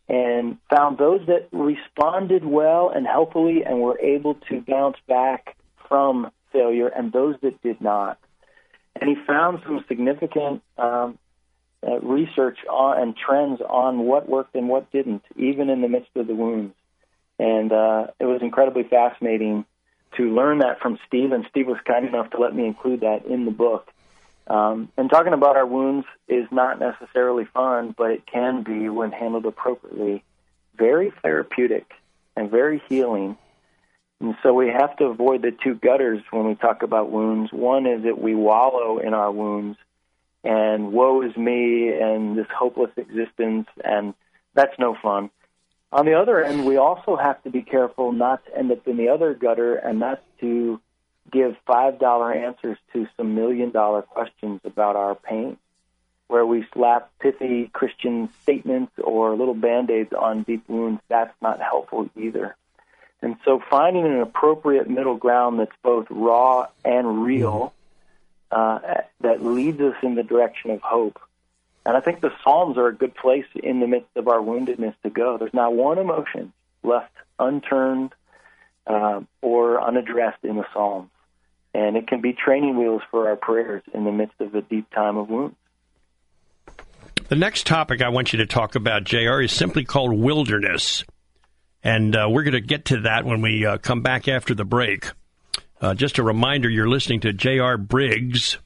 [0.08, 5.56] and found those that responded well and healthily and were able to bounce back
[5.88, 8.18] from failure and those that did not.
[9.00, 11.18] And he found some significant um,
[11.86, 16.10] uh, research on, and trends on what worked and what didn't, even in the midst
[16.16, 16.74] of the wounds.
[17.38, 19.64] And uh, it was incredibly fascinating
[20.16, 23.26] to learn that from Steve, and Steve was kind enough to let me include that
[23.26, 23.88] in the book.
[24.48, 29.12] Um, and talking about our wounds is not necessarily fun, but it can be, when
[29.12, 30.24] handled appropriately,
[30.76, 31.86] very therapeutic
[32.34, 33.36] and very healing.
[34.20, 37.52] And so we have to avoid the two gutters when we talk about wounds.
[37.52, 39.76] One is that we wallow in our wounds
[40.44, 44.14] and woe is me and this hopeless existence, and
[44.54, 45.30] that's no fun.
[45.90, 48.96] On the other end, we also have to be careful not to end up in
[48.96, 50.80] the other gutter, and that's to
[51.30, 55.56] give $5 answers to some million dollar questions about our pain,
[56.26, 61.60] where we slap pithy Christian statements or little band aids on deep wounds, that's not
[61.60, 62.56] helpful either.
[63.20, 67.74] And so finding an appropriate middle ground that's both raw and real
[68.50, 68.78] uh,
[69.20, 71.18] that leads us in the direction of hope.
[71.84, 74.94] And I think the Psalms are a good place in the midst of our woundedness
[75.02, 75.38] to go.
[75.38, 76.52] There's not one emotion
[76.82, 78.12] left unturned
[78.86, 81.10] uh, or unaddressed in the Psalms
[81.74, 84.90] and it can be training wheels for our prayers in the midst of a deep
[84.90, 85.56] time of wounds.
[87.28, 91.04] The next topic I want you to talk about, JR, is simply called wilderness.
[91.84, 94.64] And uh, we're going to get to that when we uh, come back after the
[94.64, 95.10] break.
[95.80, 97.76] Uh, just a reminder you're listening to J.R.
[97.76, 98.58] Briggs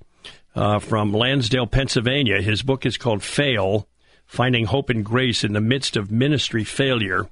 [0.54, 2.40] uh, from Lansdale, Pennsylvania.
[2.40, 3.88] His book is called Fail
[4.26, 7.28] Finding Hope and Grace in the Midst of Ministry Failure.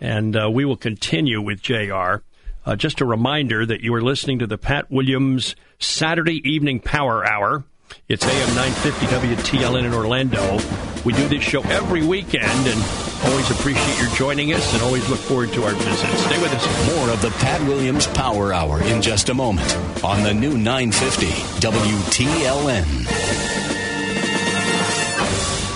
[0.00, 2.22] And uh, we will continue with J.R.
[2.64, 7.26] Uh, just a reminder that you are listening to the Pat Williams Saturday Evening Power
[7.26, 7.64] Hour.
[8.08, 10.58] It's AM 950 WTLN in Orlando.
[11.04, 12.80] We do this show every weekend and
[13.24, 16.08] always appreciate your joining us and always look forward to our visit.
[16.18, 16.96] Stay with us.
[16.96, 21.26] More of the Pat Williams Power Hour in just a moment on the new 950
[21.66, 23.69] WTLN.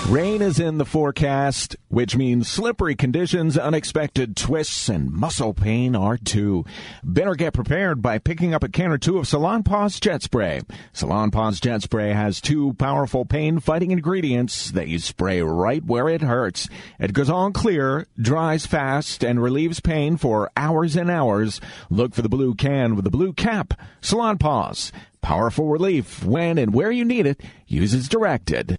[0.09, 6.15] Rain is in the forecast, which means slippery conditions, unexpected twists, and muscle pain are
[6.15, 6.63] too.
[7.03, 10.61] Better get prepared by picking up a can or two of Salonpas Jet Spray.
[10.93, 16.21] Salonpas Jet Spray has two powerful pain fighting ingredients that you spray right where it
[16.21, 16.69] hurts.
[16.99, 21.59] It goes on clear, dries fast, and relieves pain for hours and hours.
[21.89, 23.73] Look for the blue can with the blue cap.
[24.01, 24.91] Salonpas.
[25.21, 27.41] Powerful relief when and where you need it.
[27.65, 28.77] Use as directed.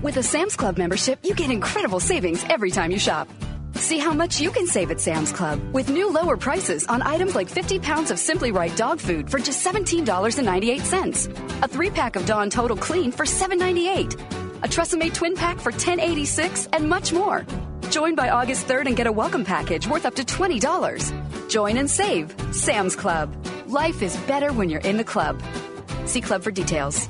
[0.00, 3.28] With a Sam's Club membership, you get incredible savings every time you shop.
[3.74, 7.34] See how much you can save at Sam's Club with new lower prices on items
[7.34, 12.26] like 50 pounds of Simply Right dog food for just $17.98, a three pack of
[12.26, 14.12] Dawn Total Clean for $7.98,
[14.62, 17.44] a Tresemme twin pack for $10.86, and much more.
[17.90, 21.48] Join by August 3rd and get a welcome package worth up to $20.
[21.50, 22.36] Join and save.
[22.54, 23.34] Sam's Club.
[23.66, 25.42] Life is better when you're in the club.
[26.06, 27.08] See Club for details.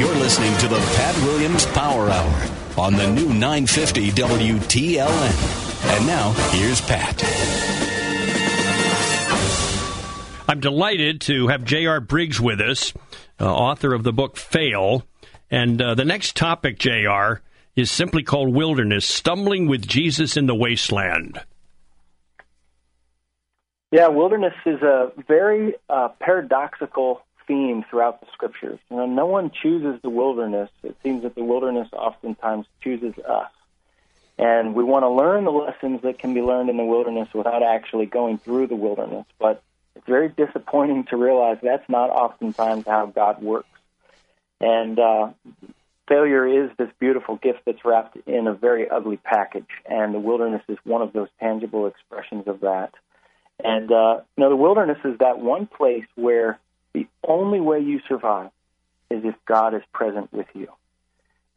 [0.00, 2.48] You're listening to the Pat Williams Power Hour
[2.78, 5.94] on the new 950 WTLN.
[5.94, 7.89] And now, here's Pat.
[10.50, 12.00] I'm delighted to have J.R.
[12.00, 12.92] Briggs with us,
[13.40, 15.04] uh, author of the book Fail.
[15.48, 17.40] And uh, the next topic, J.R.,
[17.76, 21.40] is simply called Wilderness Stumbling with Jesus in the Wasteland.
[23.92, 28.80] Yeah, wilderness is a very uh, paradoxical theme throughout the scriptures.
[28.90, 30.70] You know, no one chooses the wilderness.
[30.82, 33.52] It seems that the wilderness oftentimes chooses us.
[34.36, 37.62] And we want to learn the lessons that can be learned in the wilderness without
[37.62, 39.26] actually going through the wilderness.
[39.38, 39.62] But
[40.00, 43.68] it's very disappointing to realize that's not oftentimes how God works.
[44.58, 45.30] And uh,
[46.08, 50.62] failure is this beautiful gift that's wrapped in a very ugly package, and the wilderness
[50.68, 52.92] is one of those tangible expressions of that.
[53.62, 56.58] And uh, you know, the wilderness is that one place where
[56.94, 58.50] the only way you survive
[59.10, 60.68] is if God is present with you.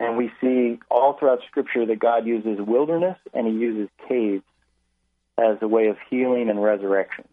[0.02, 4.44] And we see all throughout Scripture that God uses wilderness and He uses caves
[5.38, 7.24] as a way of healing and resurrection.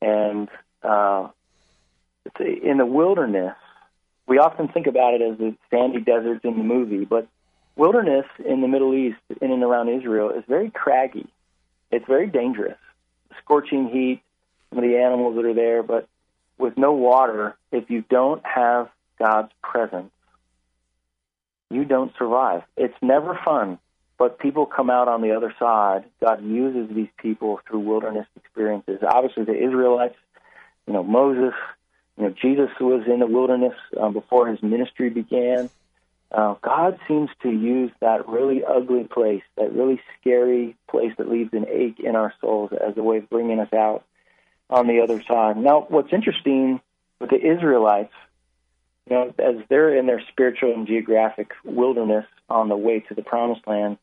[0.00, 0.48] And
[0.82, 1.28] uh,
[2.38, 3.56] in the wilderness,
[4.26, 7.26] we often think about it as the sandy deserts in the movie, but
[7.76, 11.26] wilderness in the Middle East, in and around Israel, is very craggy.
[11.90, 12.78] It's very dangerous.
[13.42, 14.22] Scorching heat,
[14.70, 16.08] some of the animals that are there, but
[16.58, 18.88] with no water, if you don't have
[19.18, 20.12] God's presence,
[21.70, 22.62] you don't survive.
[22.76, 23.78] It's never fun,
[24.20, 26.04] but people come out on the other side.
[26.20, 28.98] God uses these people through wilderness experiences.
[29.02, 30.14] Obviously, the Israelites,
[30.86, 31.54] you know, Moses,
[32.18, 35.70] you know, Jesus was in the wilderness uh, before his ministry began.
[36.30, 41.54] Uh, God seems to use that really ugly place, that really scary place that leaves
[41.54, 44.04] an ache in our souls as a way of bringing us out
[44.68, 45.56] on the other side.
[45.56, 46.82] Now, what's interesting
[47.20, 48.12] with the Israelites,
[49.08, 53.22] you know, as they're in their spiritual and geographic wilderness on the way to the
[53.22, 53.96] promised land,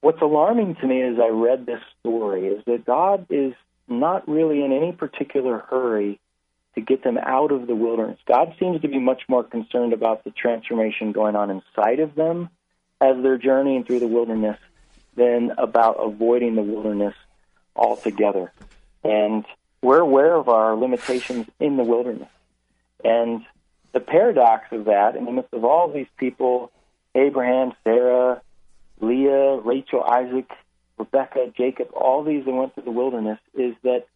[0.00, 3.54] what's alarming to me as I read this story is that God is
[3.88, 6.20] not really in any particular hurry
[6.74, 8.18] to get them out of the wilderness.
[8.26, 12.50] God seems to be much more concerned about the transformation going on inside of them
[13.00, 14.58] as they're journeying through the wilderness
[15.16, 17.14] than about avoiding the wilderness
[17.74, 18.52] altogether.
[19.02, 19.44] And
[19.82, 22.28] we're aware of our limitations in the wilderness.
[23.02, 23.44] And
[23.92, 26.70] the paradox of that, in the midst of all these people,
[27.14, 28.42] Abraham, Sarah,
[29.00, 30.50] Leah, Rachel, Isaac,
[30.98, 34.06] Rebecca, Jacob, all these that went through the wilderness, is that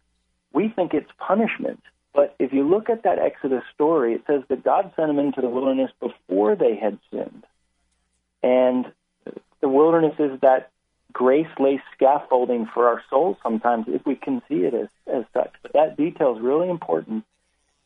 [0.53, 1.79] we think it's punishment
[2.13, 5.41] but if you look at that Exodus story, it says that God sent them into
[5.41, 7.43] the wilderness before they had sinned.
[8.43, 8.91] And
[9.61, 10.71] the wilderness is that
[11.13, 15.53] grace lays scaffolding for our souls sometimes if we can see it as, as such.
[15.61, 17.23] But that detail is really important.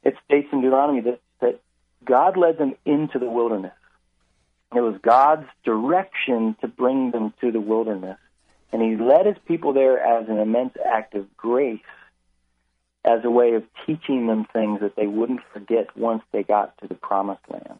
[0.03, 1.61] It states in Deuteronomy that, that
[2.03, 3.73] God led them into the wilderness.
[4.73, 8.17] It was God's direction to bring them to the wilderness.
[8.71, 11.79] And he led his people there as an immense act of grace,
[13.05, 16.87] as a way of teaching them things that they wouldn't forget once they got to
[16.87, 17.79] the promised land.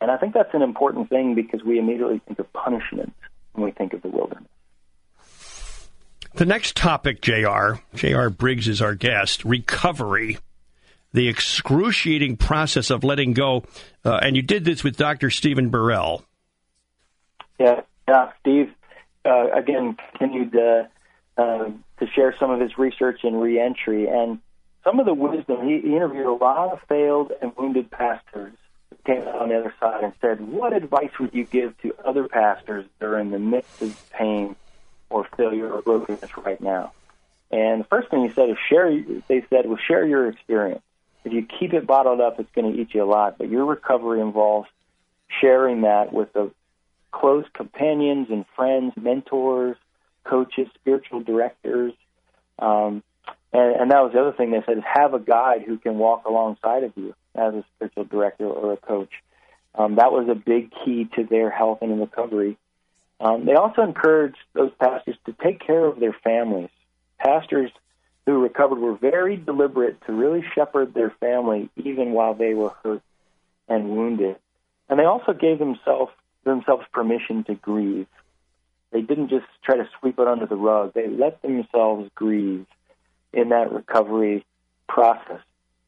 [0.00, 3.12] And I think that's an important thing because we immediately think of punishment
[3.52, 4.48] when we think of the wilderness.
[6.34, 10.38] The next topic, JR, JR Briggs is our guest, recovery,
[11.12, 13.64] the excruciating process of letting go.
[14.04, 15.30] Uh, and you did this with Dr.
[15.30, 16.24] Stephen Burrell.
[17.58, 18.72] Yeah, yeah, Steve
[19.24, 20.84] uh, again continued uh,
[21.36, 24.40] to share some of his research in reentry and
[24.84, 25.66] some of the wisdom.
[25.66, 28.52] He, he interviewed a lot of failed and wounded pastors.
[29.06, 32.28] Came out on the other side and said, "What advice would you give to other
[32.28, 34.56] pastors that are in the midst of pain
[35.08, 36.92] or failure or brokenness right now?"
[37.50, 38.92] And the first thing he said is share.
[39.26, 40.82] They said, "Well, share your experience.
[41.24, 43.34] If you keep it bottled up, it's going to eat you alive.
[43.38, 44.68] But your recovery involves
[45.40, 46.50] sharing that with the
[47.12, 49.76] close companions and friends, mentors,
[50.24, 51.92] coaches, spiritual directors.
[52.58, 53.02] Um,
[53.52, 55.98] and, and that was the other thing they said is have a guide who can
[55.98, 59.10] walk alongside of you as a spiritual director or a coach.
[59.74, 62.56] Um, that was a big key to their health and recovery.
[63.20, 66.70] Um, they also encouraged those pastors to take care of their families.
[67.18, 67.70] Pastors
[68.26, 73.02] who recovered were very deliberate to really shepherd their family even while they were hurt
[73.68, 74.36] and wounded.
[74.88, 76.12] And they also gave themselves
[76.44, 78.06] themselves permission to grieve.
[78.92, 80.94] They didn't just try to sweep it under the rug.
[80.94, 82.66] They let themselves grieve
[83.32, 84.44] in that recovery
[84.88, 85.40] process.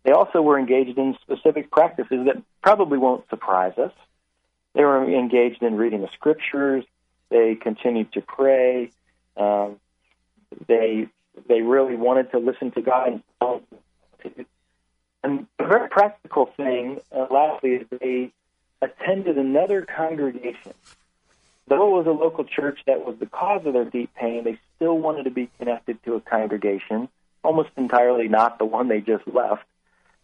[0.05, 3.93] They also were engaged in specific practices that probably won't surprise us.
[4.75, 6.85] They were engaged in reading the scriptures.
[7.29, 8.91] They continued to pray.
[9.37, 9.81] Um,
[10.67, 11.09] they
[11.49, 13.23] they really wanted to listen to God.
[15.25, 18.33] And a very practical thing, uh, lastly, is they
[18.81, 20.75] attended another congregation.
[21.69, 24.59] Though it was a local church that was the cause of their deep pain, they
[24.77, 27.09] still wanted to be connected to a congregation,
[27.45, 29.65] almost entirely not the one they just left,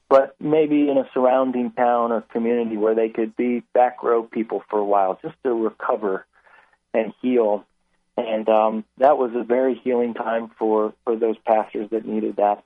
[0.08, 4.64] but maybe in a surrounding town or community where they could be back row people
[4.68, 6.26] for a while just to recover
[6.92, 7.64] and heal.
[8.18, 12.64] And um, that was a very healing time for, for those pastors that needed that.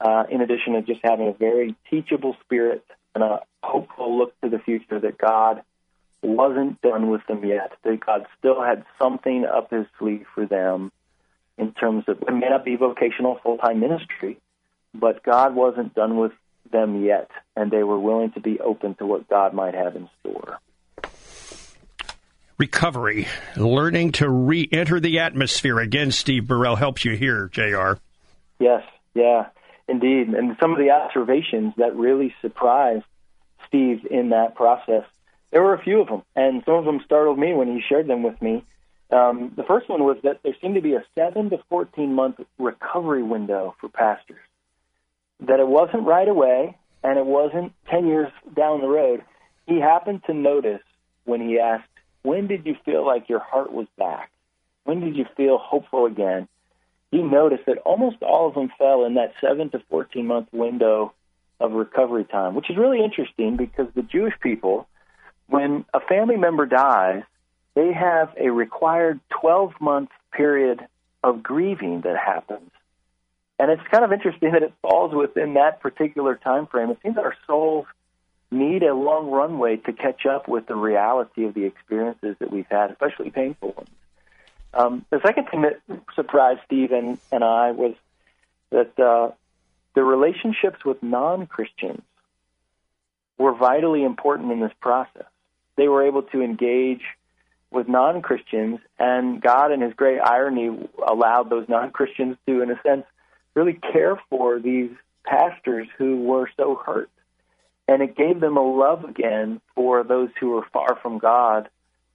[0.00, 2.84] Uh, in addition to just having a very teachable spirit
[3.14, 5.62] and a hopeful look to the future that God
[6.22, 10.92] wasn't done with them yet, that God still had something up his sleeve for them
[11.58, 14.38] in terms of it may not be vocational full time ministry,
[14.94, 16.32] but God wasn't done with
[16.70, 20.08] them yet, and they were willing to be open to what God might have in
[20.20, 20.58] store.
[22.62, 25.80] Recovery, learning to re enter the atmosphere.
[25.80, 27.94] Again, Steve Burrell helps you here, JR.
[28.60, 28.84] Yes,
[29.14, 29.46] yeah.
[29.88, 33.02] Indeed, and some of the observations that really surprised
[33.66, 35.02] Steve in that process.
[35.50, 38.06] There were a few of them, and some of them startled me when he shared
[38.06, 38.64] them with me.
[39.10, 42.36] Um, the first one was that there seemed to be a seven to fourteen month
[42.60, 44.38] recovery window for pastors.
[45.40, 49.24] That it wasn't right away, and it wasn't ten years down the road.
[49.66, 50.82] He happened to notice
[51.24, 51.88] when he asked,
[52.22, 54.30] "When did you feel like your heart was back?
[54.84, 56.48] When did you feel hopeful again?"
[57.10, 61.12] You notice that almost all of them fell in that seven to 14 month window
[61.60, 64.88] of recovery time, which is really interesting because the Jewish people,
[65.46, 67.22] when a family member dies,
[67.74, 70.80] they have a required 12 month period
[71.22, 72.70] of grieving that happens.
[73.58, 76.90] And it's kind of interesting that it falls within that particular time frame.
[76.90, 77.86] It seems that our souls
[78.52, 82.66] need a long runway to catch up with the reality of the experiences that we've
[82.70, 83.88] had, especially painful ones.
[84.74, 85.80] Um, the second thing that
[86.14, 87.94] surprised Steve and, and I was
[88.70, 89.32] that uh,
[89.94, 92.02] the relationships with non Christians
[93.38, 95.26] were vitally important in this process.
[95.76, 97.02] They were able to engage
[97.70, 102.70] with non Christians, and God, in His great irony, allowed those non Christians to, in
[102.70, 103.04] a sense,
[103.54, 104.90] really care for these
[105.24, 107.10] pastors who were so hurt.
[107.88, 111.68] And it gave them a love again for those who were far from God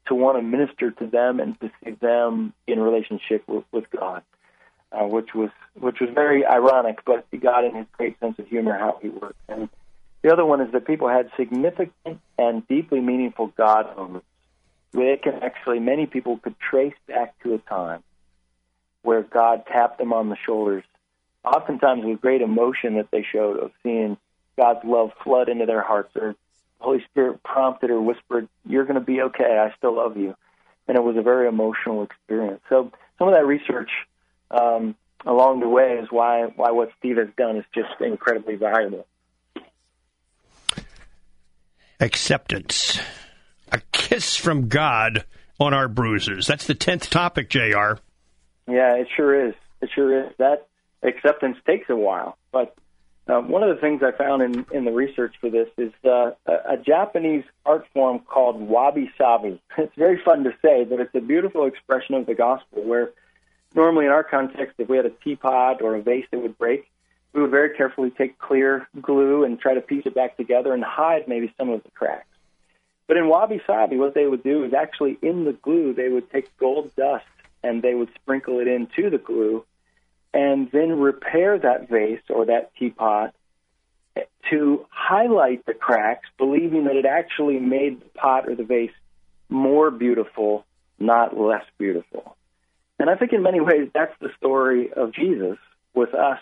[0.07, 4.23] to want to minister to them and to see them in relationship with, with God,
[4.91, 5.49] uh, which was
[5.79, 9.39] which was very ironic, but God in His great sense of humor how He worked.
[9.49, 9.69] And
[10.21, 14.25] the other one is that people had significant and deeply meaningful God moments.
[14.93, 18.03] Where can actually many people could trace back to a time
[19.03, 20.83] where God tapped them on the shoulders,
[21.43, 24.17] oftentimes with great emotion that they showed of seeing
[24.57, 26.35] God's love flood into their hearts or
[26.79, 29.57] Holy Spirit prompted or whispered, "You're going to be okay.
[29.57, 30.35] I still love you,"
[30.87, 32.61] and it was a very emotional experience.
[32.69, 33.89] So some of that research
[34.51, 34.95] um,
[35.25, 39.07] along the way is why why what Steve has done is just incredibly valuable.
[41.99, 42.99] Acceptance,
[43.71, 45.25] a kiss from God
[45.59, 46.45] on our bruises.
[46.45, 47.95] That's the tenth topic, Jr.
[48.67, 49.55] Yeah, it sure is.
[49.81, 50.33] It sure is.
[50.37, 50.67] That
[51.01, 52.75] acceptance takes a while, but
[53.29, 56.31] uh, one of the things I found in, in the research for this is uh,
[56.45, 59.61] a, a Japanese art form called wabi sabi.
[59.77, 63.11] It's very fun to say, but it's a beautiful expression of the gospel where
[63.75, 66.89] normally in our context, if we had a teapot or a vase that would break,
[67.33, 70.83] we would very carefully take clear glue and try to piece it back together and
[70.83, 72.27] hide maybe some of the cracks.
[73.07, 76.31] But in wabi sabi, what they would do is actually in the glue, they would
[76.31, 77.25] take gold dust
[77.63, 79.65] and they would sprinkle it into the glue
[80.37, 83.33] and then repair that vase or that teapot
[84.51, 88.91] to highlight the cracks, believing that it actually made the pot or the vase
[89.49, 90.63] more beautiful,
[90.99, 92.37] not less beautiful.
[92.99, 95.57] And I think in many ways that's the story of Jesus
[95.95, 96.39] with us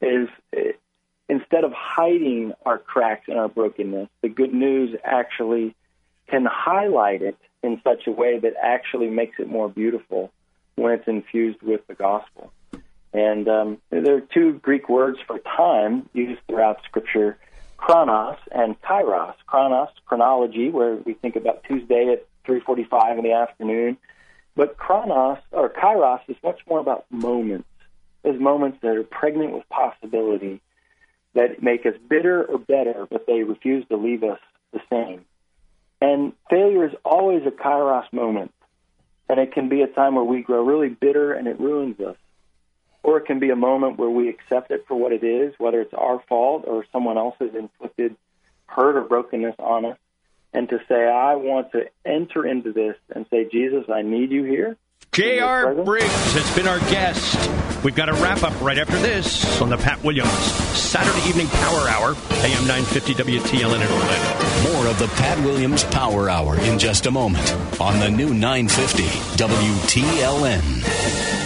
[0.00, 0.72] is eh,
[1.28, 5.74] instead of hiding our cracks and our brokenness, the good news actually
[6.28, 10.30] can highlight it in such a way that actually makes it more beautiful
[10.76, 12.50] when it's infused with the gospel.
[13.12, 17.38] And um, there are two Greek words for time used throughout Scripture
[17.78, 19.34] chronos and kairos.
[19.46, 23.96] Chronos, chronology, where we think about Tuesday at 3.45 in the afternoon.
[24.54, 27.68] But chronos, or kairos, is much more about moments.
[28.24, 30.60] Those moments that are pregnant with possibility
[31.34, 34.40] that make us bitter or better, but they refuse to leave us
[34.72, 35.24] the same.
[36.00, 38.52] And failure is always a kairos moment.
[39.28, 42.16] And it can be a time where we grow really bitter and it ruins us
[43.08, 45.80] or it can be a moment where we accept it for what it is, whether
[45.80, 48.14] it's our fault or someone else has inflicted
[48.66, 49.96] hurt or brokenness on us,
[50.52, 54.44] and to say, I want to enter into this and say, Jesus, I need you
[54.44, 54.76] here.
[55.12, 55.74] J.R.
[55.84, 57.48] Briggs has been our guest.
[57.82, 61.88] We've got a wrap up right after this on the Pat Williams Saturday Evening Power
[61.88, 64.74] Hour, AM 950 WTLN in Orlando.
[64.74, 69.04] More of the Pat Williams Power Hour in just a moment on the new 950
[69.42, 71.37] WTLN.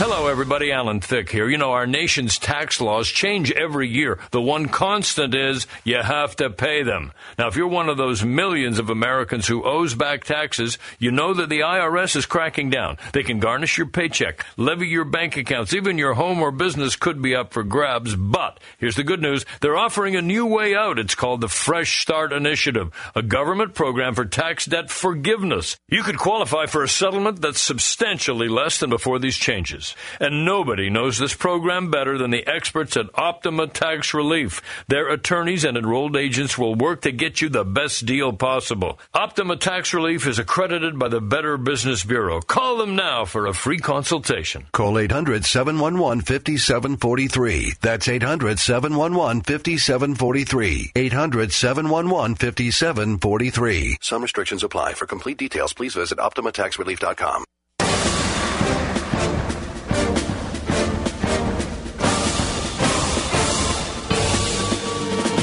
[0.00, 0.70] Hello, everybody.
[0.70, 1.48] Alan Thicke here.
[1.48, 4.20] You know, our nation's tax laws change every year.
[4.30, 7.10] The one constant is you have to pay them.
[7.36, 11.34] Now, if you're one of those millions of Americans who owes back taxes, you know
[11.34, 12.96] that the IRS is cracking down.
[13.12, 17.20] They can garnish your paycheck, levy your bank accounts, even your home or business could
[17.20, 18.14] be up for grabs.
[18.14, 19.44] But here's the good news.
[19.60, 21.00] They're offering a new way out.
[21.00, 25.76] It's called the Fresh Start Initiative, a government program for tax debt forgiveness.
[25.88, 29.87] You could qualify for a settlement that's substantially less than before these changes.
[30.20, 34.62] And nobody knows this program better than the experts at Optima Tax Relief.
[34.88, 38.98] Their attorneys and enrolled agents will work to get you the best deal possible.
[39.14, 42.40] Optima Tax Relief is accredited by the Better Business Bureau.
[42.40, 44.66] Call them now for a free consultation.
[44.72, 47.74] Call 800 711 5743.
[47.80, 50.92] That's 800 711 5743.
[50.94, 53.98] 800 711 5743.
[54.00, 54.94] Some restrictions apply.
[54.94, 57.44] For complete details, please visit OptimaTaxRelief.com.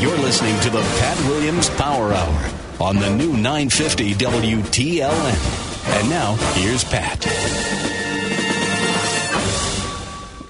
[0.06, 5.98] You're listening to the Pat Williams Power Hour on the new 950 WTLN.
[5.98, 7.26] And now, here's Pat.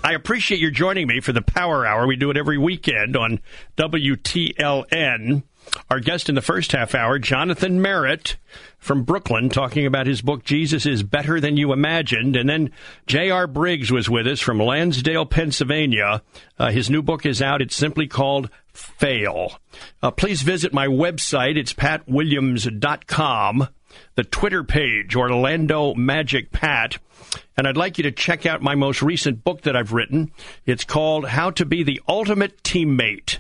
[0.04, 2.06] I appreciate you joining me for the Power Hour.
[2.06, 3.40] We do it every weekend on
[3.78, 5.44] WTLN.
[5.90, 8.38] Our guest in the first half hour, Jonathan Merritt
[8.80, 12.36] from Brooklyn, talking about his book, Jesus is Better Than You Imagined.
[12.36, 12.72] And then
[13.08, 13.48] J.R.
[13.48, 16.22] Briggs was with us from Lansdale, Pennsylvania.
[16.58, 17.62] Uh, his new book is out.
[17.62, 19.60] It's simply called Fail.
[20.02, 21.58] Uh, please visit my website.
[21.58, 23.68] It's patwilliams.com.
[24.16, 26.98] The Twitter page, Orlando Magic Pat.
[27.58, 30.32] And I'd like you to check out my most recent book that I've written.
[30.66, 33.40] It's called How to Be the Ultimate Teammate.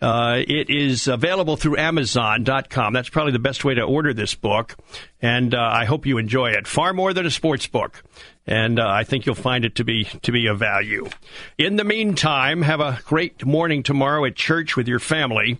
[0.00, 2.92] Uh, it is available through Amazon.com.
[2.92, 4.76] That's probably the best way to order this book,
[5.22, 6.66] and uh, I hope you enjoy it.
[6.66, 8.02] Far more than a sports book,
[8.46, 11.08] and uh, I think you'll find it to be to be of value.
[11.56, 15.58] In the meantime, have a great morning tomorrow at church with your family,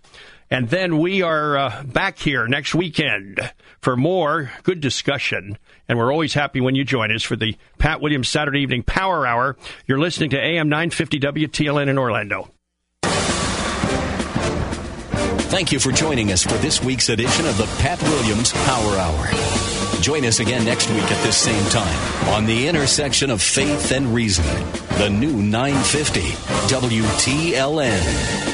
[0.51, 3.41] and then we are uh, back here next weekend
[3.81, 5.59] for more good discussion.
[5.89, 9.27] And we're always happy when you join us for the Pat Williams Saturday Evening Power
[9.27, 9.57] Hour.
[9.87, 12.54] You're listening to AM 950 WTLN in Orlando.
[15.49, 19.29] Thank you for joining us for this week's edition of the Pat Williams Power Hour.
[20.01, 24.13] Join us again next week at this same time on the intersection of faith and
[24.13, 24.45] reason.
[24.99, 26.21] The new 950
[26.69, 28.54] WTLN.